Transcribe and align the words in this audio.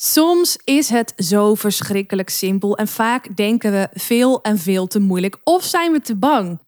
Soms 0.00 0.58
is 0.64 0.88
het 0.88 1.12
zo 1.16 1.54
verschrikkelijk 1.54 2.30
simpel 2.30 2.76
en 2.76 2.88
vaak 2.88 3.36
denken 3.36 3.72
we 3.72 3.88
veel 3.92 4.42
en 4.42 4.58
veel 4.58 4.86
te 4.86 4.98
moeilijk 4.98 5.38
of 5.44 5.64
zijn 5.64 5.92
we 5.92 6.00
te 6.00 6.16
bang. 6.16 6.58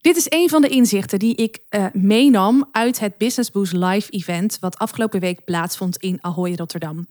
Dit 0.00 0.16
is 0.16 0.26
een 0.28 0.48
van 0.48 0.62
de 0.62 0.68
inzichten 0.68 1.18
die 1.18 1.34
ik 1.34 1.58
uh, 1.70 1.86
meenam 1.92 2.68
uit 2.72 3.00
het 3.00 3.16
Business 3.16 3.50
Boost 3.50 3.72
Live 3.72 4.10
event 4.10 4.58
wat 4.60 4.78
afgelopen 4.78 5.20
week 5.20 5.44
plaatsvond 5.44 5.96
in 5.96 6.18
Ahoy 6.20 6.54
Rotterdam. 6.54 7.06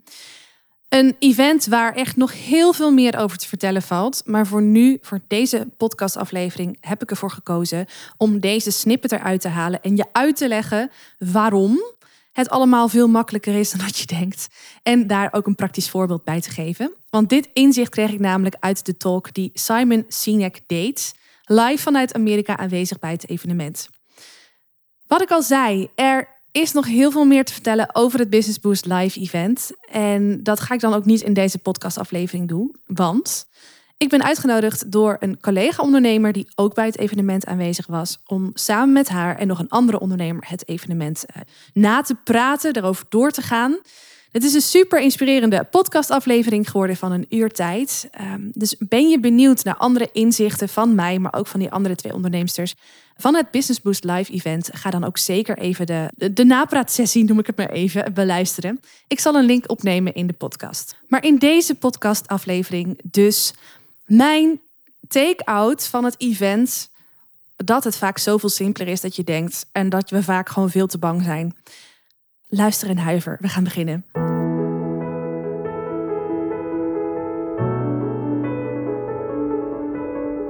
Een 0.89 1.15
event 1.19 1.65
waar 1.65 1.95
echt 1.95 2.15
nog 2.15 2.33
heel 2.33 2.73
veel 2.73 2.91
meer 2.91 3.17
over 3.17 3.37
te 3.37 3.47
vertellen 3.47 3.81
valt. 3.81 4.21
Maar 4.25 4.47
voor 4.47 4.61
nu, 4.61 4.97
voor 5.01 5.19
deze 5.27 5.67
podcastaflevering, 5.77 6.77
heb 6.79 7.01
ik 7.01 7.11
ervoor 7.11 7.31
gekozen 7.31 7.85
om 8.17 8.39
deze 8.39 8.71
snippet 8.71 9.11
eruit 9.11 9.41
te 9.41 9.47
halen 9.47 9.81
en 9.81 9.95
je 9.95 10.05
uit 10.11 10.35
te 10.35 10.47
leggen 10.47 10.91
waarom 11.17 11.79
het 12.37 12.49
allemaal 12.49 12.87
veel 12.87 13.07
makkelijker 13.07 13.55
is 13.55 13.71
dan 13.71 13.79
dat 13.85 13.97
je 13.97 14.05
denkt. 14.05 14.47
En 14.83 15.07
daar 15.07 15.33
ook 15.33 15.47
een 15.47 15.55
praktisch 15.55 15.89
voorbeeld 15.89 16.23
bij 16.23 16.41
te 16.41 16.49
geven. 16.49 16.93
Want 17.09 17.29
dit 17.29 17.49
inzicht 17.53 17.89
kreeg 17.89 18.11
ik 18.11 18.19
namelijk 18.19 18.55
uit 18.59 18.85
de 18.85 18.97
talk 18.97 19.33
die 19.33 19.51
Simon 19.53 20.05
Sinek 20.07 20.59
deed, 20.67 21.13
live 21.43 21.83
vanuit 21.83 22.13
Amerika 22.13 22.57
aanwezig 22.57 22.99
bij 22.99 23.11
het 23.11 23.29
evenement. 23.29 23.89
Wat 25.07 25.21
ik 25.21 25.31
al 25.31 25.41
zei, 25.41 25.89
er 25.95 26.27
is 26.51 26.71
nog 26.71 26.85
heel 26.85 27.11
veel 27.11 27.25
meer 27.25 27.45
te 27.45 27.53
vertellen 27.53 27.95
over 27.95 28.19
het 28.19 28.29
Business 28.29 28.59
Boost 28.59 28.85
Live 28.85 29.19
event. 29.19 29.71
En 29.91 30.43
dat 30.43 30.59
ga 30.59 30.73
ik 30.73 30.79
dan 30.79 30.93
ook 30.93 31.05
niet 31.05 31.21
in 31.21 31.33
deze 31.33 31.57
podcastaflevering 31.57 32.47
doen. 32.47 32.75
Want 32.85 33.47
ik 33.97 34.09
ben 34.09 34.23
uitgenodigd 34.23 34.91
door 34.91 35.17
een 35.19 35.39
collega-ondernemer 35.39 36.31
die 36.31 36.47
ook 36.55 36.73
bij 36.73 36.85
het 36.85 36.97
evenement 36.97 37.45
aanwezig 37.45 37.87
was. 37.87 38.19
Om 38.25 38.51
samen 38.53 38.93
met 38.93 39.09
haar 39.09 39.37
en 39.37 39.47
nog 39.47 39.59
een 39.59 39.69
andere 39.69 39.99
ondernemer 39.99 40.43
het 40.47 40.67
evenement 40.67 41.25
uh, 41.29 41.41
na 41.73 42.01
te 42.01 42.15
praten, 42.23 42.75
erover 42.75 43.05
door 43.09 43.31
te 43.31 43.41
gaan. 43.41 43.77
Het 44.31 44.43
is 44.43 44.53
een 44.53 44.61
super 44.61 44.99
inspirerende 44.99 45.67
podcastaflevering 45.71 46.69
geworden 46.69 46.95
van 46.95 47.11
een 47.11 47.25
uur 47.29 47.51
tijd. 47.51 48.09
Um, 48.21 48.51
dus 48.53 48.75
ben 48.79 49.09
je 49.09 49.19
benieuwd 49.19 49.63
naar 49.63 49.77
andere 49.77 50.09
inzichten 50.11 50.69
van 50.69 50.95
mij, 50.95 51.19
maar 51.19 51.33
ook 51.33 51.47
van 51.47 51.59
die 51.59 51.71
andere 51.71 51.95
twee 51.95 52.13
onderneemsters 52.13 52.75
van 53.17 53.35
het 53.35 53.51
Business 53.51 53.81
Boost 53.81 54.03
Live 54.03 54.31
event? 54.31 54.69
Ga 54.73 54.89
dan 54.89 55.03
ook 55.03 55.17
zeker 55.17 55.57
even 55.57 55.85
de, 55.85 56.09
de, 56.15 56.33
de 56.33 56.45
napraatsessie, 56.45 57.23
noem 57.23 57.39
ik 57.39 57.47
het 57.47 57.57
maar 57.57 57.69
even, 57.69 58.13
beluisteren. 58.13 58.79
Ik 59.07 59.19
zal 59.19 59.35
een 59.35 59.45
link 59.45 59.69
opnemen 59.69 60.13
in 60.13 60.27
de 60.27 60.33
podcast. 60.33 60.97
Maar 61.07 61.23
in 61.23 61.37
deze 61.37 61.75
podcastaflevering 61.75 62.99
dus 63.03 63.53
mijn 64.07 64.61
take-out 65.07 65.87
van 65.87 66.03
het 66.03 66.15
event 66.17 66.89
dat 67.55 67.83
het 67.83 67.97
vaak 67.97 68.17
zoveel 68.17 68.49
simpeler 68.49 68.87
is 68.87 69.01
dat 69.01 69.15
je 69.15 69.23
denkt 69.23 69.65
en 69.71 69.89
dat 69.89 70.09
we 70.09 70.23
vaak 70.23 70.49
gewoon 70.49 70.69
veel 70.69 70.87
te 70.87 70.97
bang 70.97 71.23
zijn. 71.23 71.55
Luister 72.49 72.89
en 72.89 72.97
huiver, 72.97 73.37
we 73.41 73.47
gaan 73.47 73.63
beginnen. 73.63 74.05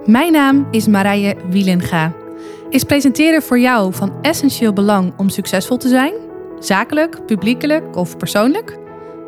Mijn 0.05 0.31
naam 0.31 0.67
is 0.71 0.87
Marije 0.87 1.35
Wielenga. 1.49 2.13
Is 2.69 2.83
presenteren 2.83 3.41
voor 3.41 3.59
jou 3.59 3.93
van 3.93 4.21
essentieel 4.21 4.73
belang 4.73 5.17
om 5.17 5.29
succesvol 5.29 5.77
te 5.77 5.87
zijn? 5.87 6.13
Zakelijk, 6.59 7.25
publiekelijk 7.25 7.95
of 7.95 8.17
persoonlijk? 8.17 8.77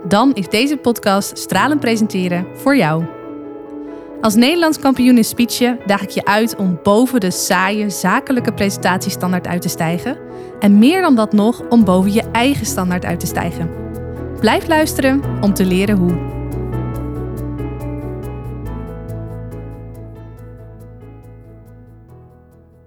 Dan 0.08 0.34
is 0.34 0.48
deze 0.48 0.78
podcast 0.78 1.38
Stralen 1.38 1.80
Presenteren 1.80 2.48
voor 2.58 2.78
jou. 2.78 3.19
Als 4.22 4.36
Nederlands 4.36 4.80
kampioen 4.80 5.18
in 5.18 5.24
speechen 5.24 5.80
daag 5.86 6.02
ik 6.02 6.10
je 6.10 6.26
uit 6.26 6.56
om 6.56 6.80
boven 6.84 7.20
de 7.20 7.32
saaie 7.32 7.90
zakelijke 7.90 8.54
presentatiestandaard 8.54 9.48
uit 9.48 9.62
te 9.62 9.70
stijgen. 9.70 10.18
En 10.60 10.80
meer 10.80 11.02
dan 11.02 11.16
dat 11.16 11.34
nog, 11.34 11.70
om 11.70 11.84
boven 11.84 12.14
je 12.14 12.22
eigen 12.32 12.66
standaard 12.66 13.06
uit 13.06 13.20
te 13.20 13.26
stijgen. 13.26 13.70
Blijf 14.40 14.68
luisteren 14.68 15.22
om 15.42 15.54
te 15.54 15.66
leren 15.66 15.98
hoe. 15.98 16.38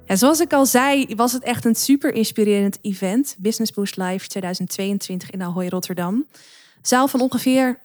Zoals 0.07 0.41
ik 0.41 0.53
al 0.53 0.67
zei, 0.67 1.15
was 1.17 1.33
het 1.33 1.43
echt 1.43 1.65
een 1.65 1.75
super 1.75 2.15
inspirerend 2.15 2.79
event. 2.83 3.37
Business 3.39 3.73
Boost 3.73 3.97
Live 3.97 4.27
2022 4.27 5.31
in 5.31 5.43
Ahoy, 5.43 5.69
Rotterdam. 5.69 6.27
Zaal 6.83 7.09
van 7.09 7.21
ongeveer 7.21 7.79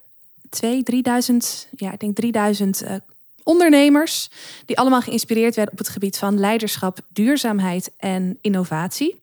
2, 0.48 0.82
3000, 0.82 1.68
ja, 1.76 1.92
ik 1.92 2.00
denk 2.00 2.16
3000 2.16 2.82
uh, 2.82 2.90
ondernemers 3.48 4.30
die 4.64 4.78
allemaal 4.78 5.00
geïnspireerd 5.00 5.54
werden 5.54 5.72
op 5.72 5.78
het 5.78 5.88
gebied 5.88 6.18
van 6.18 6.38
leiderschap, 6.38 6.98
duurzaamheid 7.12 7.90
en 7.96 8.38
innovatie. 8.40 9.22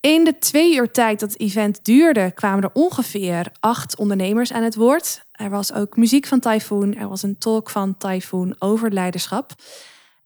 In 0.00 0.24
de 0.24 0.38
twee 0.38 0.76
uur 0.76 0.90
tijd 0.90 1.20
dat 1.20 1.32
het 1.32 1.40
event 1.40 1.84
duurde, 1.84 2.32
kwamen 2.34 2.62
er 2.62 2.70
ongeveer 2.72 3.52
acht 3.60 3.96
ondernemers 3.96 4.52
aan 4.52 4.62
het 4.62 4.74
woord. 4.74 5.24
Er 5.32 5.50
was 5.50 5.72
ook 5.72 5.96
muziek 5.96 6.26
van 6.26 6.40
Typhoon, 6.40 6.94
er 6.94 7.08
was 7.08 7.22
een 7.22 7.38
talk 7.38 7.70
van 7.70 7.96
Typhoon 7.96 8.54
over 8.58 8.92
leiderschap. 8.92 9.52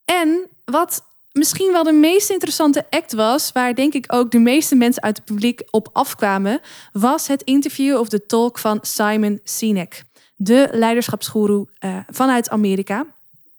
En 0.04 0.48
wat 0.64 1.04
misschien 1.32 1.72
wel 1.72 1.84
de 1.84 1.92
meest 1.92 2.30
interessante 2.30 2.86
act 2.90 3.12
was, 3.12 3.52
waar 3.52 3.74
denk 3.74 3.94
ik 3.94 4.04
ook 4.08 4.30
de 4.30 4.38
meeste 4.38 4.74
mensen 4.74 5.02
uit 5.02 5.16
het 5.16 5.26
publiek 5.26 5.62
op 5.70 5.88
afkwamen, 5.92 6.60
was 6.92 7.26
het 7.26 7.42
interview 7.42 7.98
of 7.98 8.08
de 8.08 8.26
talk 8.26 8.58
van 8.58 8.78
Simon 8.82 9.40
Sinek 9.44 10.04
de 10.36 10.68
leiderschapsgoeroe 10.72 11.68
uh, 11.80 11.98
vanuit 12.10 12.50
Amerika. 12.50 13.06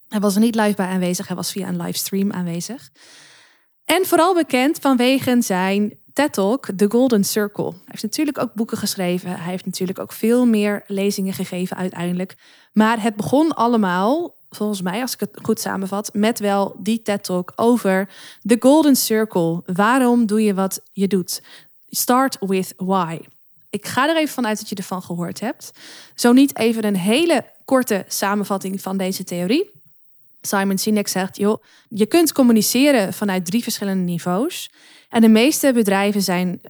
Hij 0.08 0.20
was 0.20 0.34
er 0.34 0.40
niet 0.40 0.54
live 0.54 0.76
bij 0.76 0.86
aanwezig, 0.86 1.26
hij 1.26 1.36
was 1.36 1.52
via 1.52 1.68
een 1.68 1.82
livestream 1.82 2.32
aanwezig. 2.32 2.90
En 3.84 4.06
vooral 4.06 4.34
bekend 4.34 4.78
vanwege 4.78 5.42
zijn 5.42 5.98
TED-talk, 6.12 6.68
The 6.76 6.90
Golden 6.90 7.24
Circle. 7.24 7.70
Hij 7.70 7.84
heeft 7.84 8.02
natuurlijk 8.02 8.38
ook 8.38 8.54
boeken 8.54 8.78
geschreven. 8.78 9.30
Hij 9.30 9.50
heeft 9.50 9.64
natuurlijk 9.64 9.98
ook 9.98 10.12
veel 10.12 10.46
meer 10.46 10.84
lezingen 10.86 11.32
gegeven 11.32 11.76
uiteindelijk. 11.76 12.36
Maar 12.72 13.02
het 13.02 13.16
begon 13.16 13.54
allemaal, 13.54 14.34
volgens 14.50 14.82
mij, 14.82 15.00
als 15.00 15.14
ik 15.14 15.20
het 15.20 15.38
goed 15.42 15.60
samenvat, 15.60 16.10
met 16.12 16.38
wel 16.38 16.76
die 16.78 17.02
TED-talk 17.02 17.52
over 17.56 18.08
The 18.42 18.56
Golden 18.58 18.96
Circle. 18.96 19.62
Waarom 19.66 20.26
doe 20.26 20.42
je 20.42 20.54
wat 20.54 20.80
je 20.92 21.06
doet? 21.06 21.42
Start 21.86 22.36
with 22.40 22.74
why. 22.76 23.18
Ik 23.70 23.86
ga 23.86 24.08
er 24.08 24.16
even 24.16 24.34
vanuit 24.34 24.58
dat 24.58 24.68
je 24.68 24.74
ervan 24.74 25.02
gehoord 25.02 25.40
hebt. 25.40 25.70
Zo 26.14 26.32
niet 26.32 26.58
even 26.58 26.84
een 26.84 26.96
hele 26.96 27.44
korte 27.64 28.04
samenvatting 28.08 28.80
van 28.80 28.96
deze 28.96 29.24
theorie. 29.24 29.70
Simon 30.40 30.78
Sinek 30.78 31.08
zegt, 31.08 31.36
joh, 31.36 31.62
je 31.88 32.06
kunt 32.06 32.32
communiceren 32.32 33.12
vanuit 33.12 33.44
drie 33.44 33.62
verschillende 33.62 34.04
niveaus. 34.04 34.70
En 35.08 35.20
de 35.20 35.28
meeste 35.28 35.72
bedrijven 35.72 36.22
zijn 36.22 36.60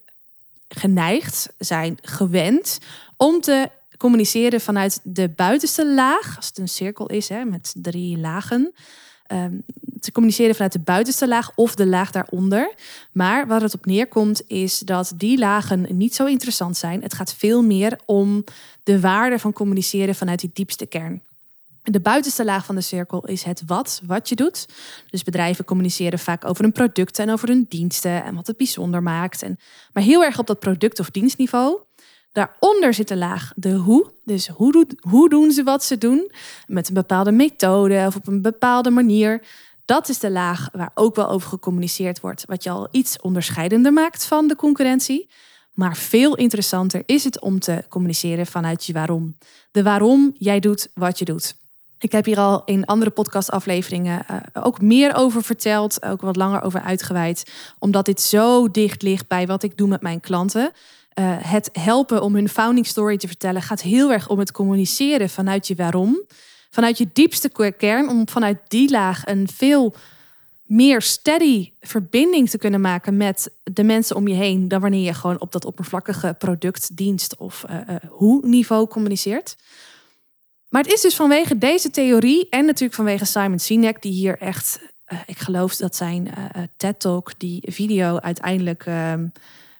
geneigd, 0.68 1.48
zijn 1.58 1.98
gewend 2.02 2.78
om 3.16 3.40
te 3.40 3.70
communiceren 3.96 4.60
vanuit 4.60 5.00
de 5.02 5.28
buitenste 5.28 5.86
laag, 5.94 6.36
als 6.36 6.46
het 6.46 6.58
een 6.58 6.68
cirkel 6.68 7.06
is 7.06 7.28
hè, 7.28 7.44
met 7.44 7.74
drie 7.76 8.18
lagen. 8.18 8.74
Um, 9.32 9.64
te 10.00 10.12
communiceren 10.12 10.54
vanuit 10.54 10.72
de 10.72 10.78
buitenste 10.78 11.28
laag 11.28 11.52
of 11.54 11.74
de 11.74 11.86
laag 11.86 12.10
daaronder. 12.10 12.74
Maar 13.12 13.46
waar 13.46 13.60
het 13.60 13.74
op 13.74 13.86
neerkomt 13.86 14.42
is 14.46 14.78
dat 14.78 15.12
die 15.16 15.38
lagen 15.38 15.86
niet 15.90 16.14
zo 16.14 16.26
interessant 16.26 16.76
zijn. 16.76 17.02
Het 17.02 17.14
gaat 17.14 17.34
veel 17.34 17.62
meer 17.62 17.98
om 18.04 18.44
de 18.82 19.00
waarde 19.00 19.38
van 19.38 19.52
communiceren 19.52 20.14
vanuit 20.14 20.40
die 20.40 20.50
diepste 20.52 20.86
kern. 20.86 21.22
De 21.82 22.00
buitenste 22.00 22.44
laag 22.44 22.64
van 22.64 22.74
de 22.74 22.80
cirkel 22.80 23.26
is 23.26 23.42
het 23.42 23.62
wat, 23.66 24.00
wat 24.06 24.28
je 24.28 24.34
doet. 24.34 24.68
Dus 25.10 25.22
bedrijven 25.22 25.64
communiceren 25.64 26.18
vaak 26.18 26.44
over 26.44 26.62
hun 26.62 26.72
producten 26.72 27.26
en 27.26 27.32
over 27.32 27.48
hun 27.48 27.66
diensten 27.68 28.24
en 28.24 28.34
wat 28.34 28.46
het 28.46 28.56
bijzonder 28.56 29.02
maakt. 29.02 29.42
En, 29.42 29.58
maar 29.92 30.02
heel 30.02 30.24
erg 30.24 30.38
op 30.38 30.46
dat 30.46 30.58
product- 30.58 31.00
of 31.00 31.10
dienstniveau. 31.10 31.78
Daaronder 32.38 32.94
zit 32.94 33.08
de 33.08 33.16
laag 33.16 33.52
de 33.56 33.72
hoe. 33.72 34.10
Dus 34.24 34.48
hoe, 34.48 34.86
hoe 35.00 35.28
doen 35.28 35.50
ze 35.50 35.62
wat 35.62 35.84
ze 35.84 35.98
doen? 35.98 36.30
Met 36.66 36.88
een 36.88 36.94
bepaalde 36.94 37.32
methode 37.32 38.04
of 38.06 38.16
op 38.16 38.26
een 38.26 38.42
bepaalde 38.42 38.90
manier. 38.90 39.42
Dat 39.84 40.08
is 40.08 40.18
de 40.18 40.30
laag 40.30 40.68
waar 40.72 40.90
ook 40.94 41.14
wel 41.14 41.28
over 41.28 41.48
gecommuniceerd 41.48 42.20
wordt. 42.20 42.44
Wat 42.46 42.62
je 42.62 42.70
al 42.70 42.88
iets 42.90 43.20
onderscheidender 43.20 43.92
maakt 43.92 44.24
van 44.24 44.48
de 44.48 44.56
concurrentie. 44.56 45.28
Maar 45.74 45.96
veel 45.96 46.36
interessanter 46.36 47.02
is 47.06 47.24
het 47.24 47.40
om 47.40 47.58
te 47.58 47.84
communiceren 47.88 48.46
vanuit 48.46 48.84
je 48.84 48.92
waarom. 48.92 49.36
De 49.72 49.82
waarom 49.82 50.34
jij 50.38 50.60
doet 50.60 50.88
wat 50.94 51.18
je 51.18 51.24
doet. 51.24 51.56
Ik 51.98 52.12
heb 52.12 52.24
hier 52.24 52.38
al 52.38 52.62
in 52.64 52.84
andere 52.84 53.10
podcastafleveringen 53.10 54.24
uh, 54.30 54.36
ook 54.52 54.80
meer 54.80 55.14
over 55.14 55.42
verteld, 55.42 56.02
ook 56.04 56.20
wat 56.20 56.36
langer 56.36 56.62
over 56.62 56.80
uitgeweid, 56.80 57.52
omdat 57.78 58.04
dit 58.04 58.20
zo 58.20 58.70
dicht 58.70 59.02
ligt 59.02 59.28
bij 59.28 59.46
wat 59.46 59.62
ik 59.62 59.76
doe 59.76 59.88
met 59.88 60.02
mijn 60.02 60.20
klanten. 60.20 60.72
Uh, 61.18 61.36
het 61.40 61.70
helpen 61.72 62.22
om 62.22 62.34
hun 62.34 62.48
founding 62.48 62.86
story 62.86 63.16
te 63.16 63.26
vertellen 63.26 63.62
gaat 63.62 63.82
heel 63.82 64.12
erg 64.12 64.28
om 64.28 64.38
het 64.38 64.52
communiceren 64.52 65.30
vanuit 65.30 65.66
je 65.66 65.74
waarom. 65.74 66.22
Vanuit 66.70 66.98
je 66.98 67.08
diepste 67.12 67.72
kern, 67.76 68.08
om 68.08 68.28
vanuit 68.28 68.58
die 68.68 68.90
laag 68.90 69.26
een 69.26 69.48
veel 69.48 69.94
meer 70.62 71.02
steady 71.02 71.72
verbinding 71.80 72.50
te 72.50 72.58
kunnen 72.58 72.80
maken 72.80 73.16
met 73.16 73.50
de 73.62 73.82
mensen 73.82 74.16
om 74.16 74.28
je 74.28 74.34
heen, 74.34 74.68
dan 74.68 74.80
wanneer 74.80 75.04
je 75.04 75.14
gewoon 75.14 75.40
op 75.40 75.52
dat 75.52 75.64
oppervlakkige 75.64 76.34
product, 76.38 76.96
dienst 76.96 77.36
of 77.36 77.64
uh, 77.70 77.76
uh, 77.76 77.96
hoe 78.08 78.46
niveau 78.46 78.86
communiceert. 78.86 79.56
Maar 80.68 80.82
het 80.82 80.92
is 80.92 81.00
dus 81.00 81.16
vanwege 81.16 81.58
deze 81.58 81.90
theorie 81.90 82.48
en 82.48 82.64
natuurlijk 82.64 82.94
vanwege 82.94 83.24
Simon 83.24 83.58
Sinek, 83.58 84.02
die 84.02 84.12
hier 84.12 84.38
echt, 84.38 84.80
ik 85.26 85.38
geloof 85.38 85.76
dat 85.76 85.96
zijn 85.96 86.28
TED 86.76 87.00
Talk, 87.00 87.38
die 87.38 87.62
video 87.66 88.18
uiteindelijk 88.18 88.86
ehm, 88.86 89.26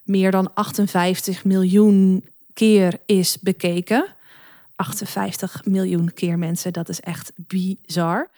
meer 0.09 0.31
dan 0.31 0.55
58 0.55 1.45
miljoen 1.45 2.25
keer 2.53 3.01
is 3.07 3.39
bekeken. 3.41 4.07
58 4.77 5.65
miljoen 5.65 6.15
keer 6.15 6.39
mensen. 6.39 6.73
Dat 6.73 6.89
is 6.89 7.01
echt 7.01 7.33
bizar. 7.37 8.29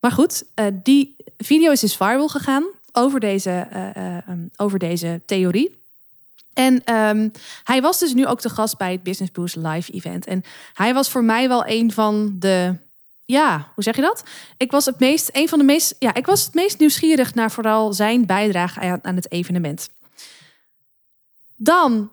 Maar 0.00 0.12
goed, 0.12 0.44
uh, 0.54 0.66
die 0.82 1.16
video 1.38 1.70
is 1.70 1.80
dus 1.80 1.96
viral 1.96 2.28
gegaan 2.28 2.64
over 2.92 3.20
deze, 3.20 3.68
uh, 3.72 4.16
um, 4.28 4.50
over 4.56 4.78
deze 4.78 5.20
theorie. 5.26 5.78
En 6.52 6.94
um, 6.94 7.32
hij 7.64 7.82
was 7.82 7.98
dus 7.98 8.14
nu 8.14 8.26
ook 8.26 8.42
de 8.42 8.48
gast 8.48 8.78
bij 8.78 8.92
het 8.92 9.02
Business 9.02 9.32
Boost 9.32 9.56
Live 9.56 9.92
event. 9.92 10.26
En 10.26 10.42
hij 10.72 10.94
was 10.94 11.10
voor 11.10 11.24
mij 11.24 11.48
wel 11.48 11.66
een 11.66 11.92
van 11.92 12.36
de. 12.38 12.76
Ja, 13.24 13.68
hoe 13.74 13.84
zeg 13.84 13.96
je 13.96 14.02
dat? 14.02 14.24
Ik 14.56 14.70
was 14.70 14.84
het 14.84 14.98
meest, 14.98 15.30
een 15.32 15.48
van 15.48 15.58
de 15.58 15.64
meest, 15.64 15.94
ja, 15.98 16.14
ik 16.14 16.26
was 16.26 16.44
het 16.44 16.54
meest 16.54 16.78
nieuwsgierig 16.78 17.34
naar 17.34 17.50
vooral 17.50 17.92
zijn 17.92 18.26
bijdrage 18.26 18.80
aan, 18.80 18.98
aan 19.02 19.16
het 19.16 19.30
evenement. 19.32 19.88
Dan 21.62 22.10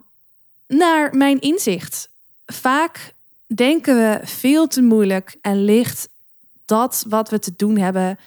naar 0.67 1.15
mijn 1.15 1.39
inzicht. 1.39 2.09
Vaak 2.45 3.13
denken 3.55 3.95
we 3.95 4.19
veel 4.23 4.67
te 4.67 4.81
moeilijk 4.81 5.38
en 5.41 5.63
ligt 5.63 6.09
dat 6.65 7.05
wat 7.09 7.29
we 7.29 7.39
te 7.39 7.53
doen 7.55 7.77
hebben 7.77 8.17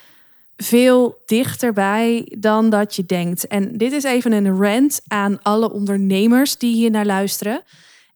veel 0.57 1.23
dichterbij 1.27 2.35
dan 2.39 2.71
dat 2.71 2.97
je 2.97 3.07
denkt. 3.07 3.47
En 3.47 3.77
dit 3.77 3.93
is 3.93 4.05
even 4.05 4.33
een 4.33 4.57
rant 4.57 5.01
aan 5.07 5.43
alle 5.43 5.73
ondernemers 5.73 6.59
die 6.59 6.75
hier 6.75 6.91
naar 6.91 7.07
luisteren. 7.07 7.63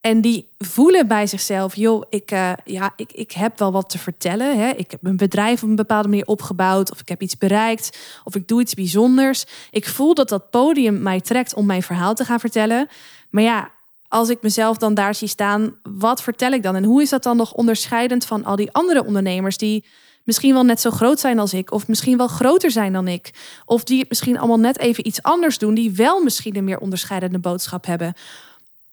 En 0.05 0.21
die 0.21 0.49
voelen 0.59 1.07
bij 1.07 1.27
zichzelf, 1.27 1.77
joh, 1.77 2.03
ik, 2.09 2.31
uh, 2.33 2.53
ja, 2.65 2.93
ik, 2.97 3.13
ik 3.13 3.33
heb 3.33 3.59
wel 3.59 3.73
wat 3.73 3.91
te 3.91 3.99
vertellen. 3.99 4.59
Hè? 4.59 4.71
Ik 4.71 4.91
heb 4.91 5.01
een 5.03 5.17
bedrijf 5.17 5.63
op 5.63 5.69
een 5.69 5.77
bepaalde 5.77 6.09
manier 6.09 6.27
opgebouwd. 6.27 6.91
Of 6.91 7.01
ik 7.01 7.09
heb 7.09 7.23
iets 7.23 7.39
bereikt. 7.39 7.99
Of 8.25 8.35
ik 8.35 8.49
doe 8.49 8.61
iets 8.61 8.75
bijzonders. 8.75 9.45
Ik 9.71 9.87
voel 9.87 10.15
dat 10.15 10.29
dat 10.29 10.51
podium 10.51 11.03
mij 11.03 11.21
trekt 11.21 11.55
om 11.55 11.67
mijn 11.67 11.83
verhaal 11.83 12.15
te 12.15 12.25
gaan 12.25 12.41
vertellen. 12.41 12.89
Maar 13.31 13.43
ja, 13.43 13.71
als 14.09 14.29
ik 14.29 14.43
mezelf 14.43 14.77
dan 14.77 14.95
daar 14.95 15.15
zie 15.15 15.29
staan, 15.29 15.75
wat 15.83 16.23
vertel 16.23 16.53
ik 16.53 16.63
dan? 16.63 16.77
En 16.77 16.85
hoe 16.85 17.03
is 17.03 17.11
dat 17.11 17.23
dan 17.23 17.37
nog 17.37 17.53
onderscheidend 17.53 18.27
van 18.27 18.45
al 18.45 18.57
die 18.57 18.73
andere 18.73 19.05
ondernemers 19.05 19.59
die 19.59 19.85
misschien 20.25 20.55
wel 20.55 20.65
net 20.65 20.81
zo 20.81 20.91
groot 20.91 21.21
zijn 21.21 21.39
als 21.39 21.55
ik, 21.55 21.73
of 21.73 21.89
misschien 21.89 22.17
wel 22.17 22.29
groter 22.29 22.71
zijn 22.71 22.93
dan 22.93 23.09
ik, 23.09 23.31
of 23.65 23.85
die 23.85 23.99
het 23.99 24.09
misschien 24.09 24.39
allemaal 24.39 24.59
net 24.59 24.79
even 24.79 25.07
iets 25.07 25.23
anders 25.23 25.59
doen, 25.59 25.75
die 25.75 25.93
wel 25.93 26.23
misschien 26.23 26.57
een 26.57 26.65
meer 26.65 26.79
onderscheidende 26.79 27.39
boodschap 27.39 27.87
hebben. 27.87 28.15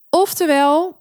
Oftewel, 0.09 0.99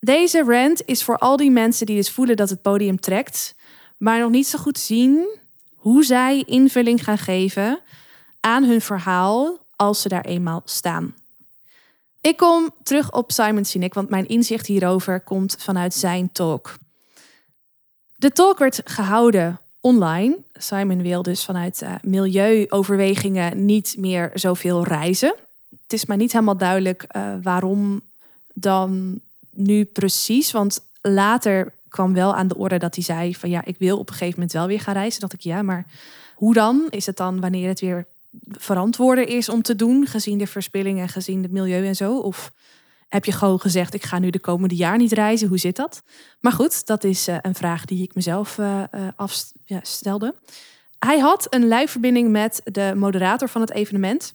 deze 0.00 0.44
rant 0.44 0.82
is 0.84 1.04
voor 1.04 1.18
al 1.18 1.36
die 1.36 1.50
mensen 1.50 1.86
die 1.86 1.96
dus 1.96 2.10
voelen 2.10 2.36
dat 2.36 2.50
het 2.50 2.62
podium 2.62 3.00
trekt, 3.00 3.54
maar 3.98 4.20
nog 4.20 4.30
niet 4.30 4.46
zo 4.46 4.58
goed 4.58 4.78
zien 4.78 5.38
hoe 5.76 6.04
zij 6.04 6.42
invulling 6.46 7.04
gaan 7.04 7.18
geven 7.18 7.80
aan 8.40 8.64
hun 8.64 8.80
verhaal 8.80 9.58
als 9.76 10.02
ze 10.02 10.08
daar 10.08 10.24
eenmaal 10.24 10.62
staan. 10.64 11.14
Ik 12.20 12.36
kom 12.36 12.70
terug 12.82 13.12
op 13.12 13.32
Simon 13.32 13.64
Sinek, 13.64 13.94
want 13.94 14.10
mijn 14.10 14.28
inzicht 14.28 14.66
hierover 14.66 15.20
komt 15.20 15.56
vanuit 15.58 15.94
zijn 15.94 16.32
talk. 16.32 16.74
De 18.16 18.30
talk 18.30 18.58
werd 18.58 18.80
gehouden 18.84 19.60
online. 19.80 20.38
Simon 20.52 21.02
wil 21.02 21.22
dus 21.22 21.44
vanuit 21.44 21.82
uh, 21.82 21.94
milieuoverwegingen 22.02 23.64
niet 23.64 23.94
meer 23.98 24.30
zoveel 24.34 24.84
reizen. 24.84 25.34
Het 25.82 25.92
is 25.92 26.06
maar 26.06 26.16
niet 26.16 26.32
helemaal 26.32 26.56
duidelijk 26.56 27.04
uh, 27.16 27.34
waarom 27.42 28.00
dan 28.54 29.20
nu 29.60 29.84
precies. 29.84 30.52
Want 30.52 30.80
later 31.00 31.72
kwam 31.88 32.14
wel 32.14 32.34
aan 32.34 32.48
de 32.48 32.56
orde 32.56 32.78
dat 32.78 32.94
hij 32.94 33.04
zei 33.04 33.34
van 33.34 33.50
ja, 33.50 33.64
ik 33.64 33.76
wil 33.78 33.98
op 33.98 34.08
een 34.08 34.14
gegeven 34.14 34.34
moment 34.34 34.52
wel 34.52 34.66
weer 34.66 34.80
gaan 34.80 34.94
reizen. 34.94 35.20
Dat 35.20 35.32
ik 35.32 35.40
ja, 35.40 35.62
maar 35.62 35.86
hoe 36.34 36.54
dan? 36.54 36.86
Is 36.90 37.06
het 37.06 37.16
dan 37.16 37.40
wanneer 37.40 37.68
het 37.68 37.80
weer 37.80 38.06
verantwoorden 38.50 39.26
is 39.26 39.48
om 39.48 39.62
te 39.62 39.76
doen, 39.76 40.06
gezien 40.06 40.38
de 40.38 40.46
verspillingen, 40.46 41.08
gezien 41.08 41.42
het 41.42 41.52
milieu 41.52 41.86
en 41.86 41.96
zo? 41.96 42.18
Of 42.18 42.52
heb 43.08 43.24
je 43.24 43.32
gewoon 43.32 43.60
gezegd, 43.60 43.94
ik 43.94 44.04
ga 44.04 44.18
nu 44.18 44.30
de 44.30 44.38
komende 44.38 44.74
jaar 44.74 44.98
niet 44.98 45.12
reizen? 45.12 45.48
Hoe 45.48 45.58
zit 45.58 45.76
dat? 45.76 46.02
Maar 46.40 46.52
goed, 46.52 46.86
dat 46.86 47.04
is 47.04 47.28
uh, 47.28 47.36
een 47.40 47.54
vraag 47.54 47.84
die 47.84 48.02
ik 48.02 48.14
mezelf 48.14 48.58
uh, 48.58 48.82
afstelde. 49.16 50.34
Hij 50.98 51.18
had 51.18 51.46
een 51.54 51.68
lijfverbinding 51.68 52.30
met 52.30 52.60
de 52.64 52.92
moderator 52.96 53.48
van 53.48 53.60
het 53.60 53.70
evenement. 53.70 54.34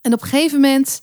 En 0.00 0.12
op 0.12 0.22
een 0.22 0.28
gegeven 0.28 0.60
moment 0.60 1.02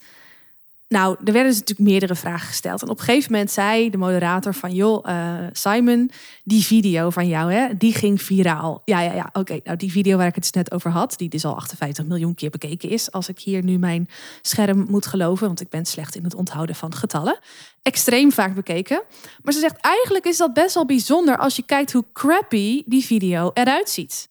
nou, 0.87 1.15
er 1.23 1.33
werden 1.33 1.51
dus 1.51 1.59
natuurlijk 1.59 1.89
meerdere 1.89 2.15
vragen 2.15 2.47
gesteld. 2.47 2.81
En 2.81 2.89
op 2.89 2.99
een 2.99 3.03
gegeven 3.03 3.31
moment 3.31 3.51
zei 3.51 3.89
de 3.89 3.97
moderator 3.97 4.53
van... 4.53 4.73
joh, 4.73 5.05
uh, 5.09 5.37
Simon, 5.51 6.11
die 6.43 6.63
video 6.63 7.09
van 7.09 7.27
jou, 7.27 7.53
hè, 7.53 7.77
die 7.77 7.93
ging 7.93 8.21
viraal. 8.21 8.81
Ja, 8.85 8.99
ja, 8.99 9.13
ja, 9.13 9.29
oké. 9.33 9.59
Nou, 9.63 9.77
die 9.77 9.91
video 9.91 10.17
waar 10.17 10.27
ik 10.27 10.35
het 10.35 10.43
dus 10.43 10.51
net 10.51 10.71
over 10.71 10.91
had... 10.91 11.13
die 11.17 11.29
dus 11.29 11.45
al 11.45 11.55
58 11.55 12.05
miljoen 12.05 12.35
keer 12.35 12.49
bekeken 12.49 12.89
is... 12.89 13.11
als 13.11 13.29
ik 13.29 13.39
hier 13.39 13.63
nu 13.63 13.77
mijn 13.77 14.09
scherm 14.41 14.85
moet 14.89 15.05
geloven... 15.05 15.47
want 15.47 15.61
ik 15.61 15.69
ben 15.69 15.85
slecht 15.85 16.15
in 16.15 16.23
het 16.23 16.35
onthouden 16.35 16.75
van 16.75 16.95
getallen. 16.95 17.39
Extreem 17.81 18.31
vaak 18.31 18.55
bekeken. 18.55 19.01
Maar 19.41 19.53
ze 19.53 19.59
zegt, 19.59 19.77
eigenlijk 19.81 20.25
is 20.25 20.37
dat 20.37 20.53
best 20.53 20.73
wel 20.73 20.85
bijzonder... 20.85 21.37
als 21.37 21.55
je 21.55 21.63
kijkt 21.63 21.91
hoe 21.91 22.05
crappy 22.13 22.83
die 22.85 23.05
video 23.05 23.51
eruit 23.53 23.89
ziet. 23.89 24.29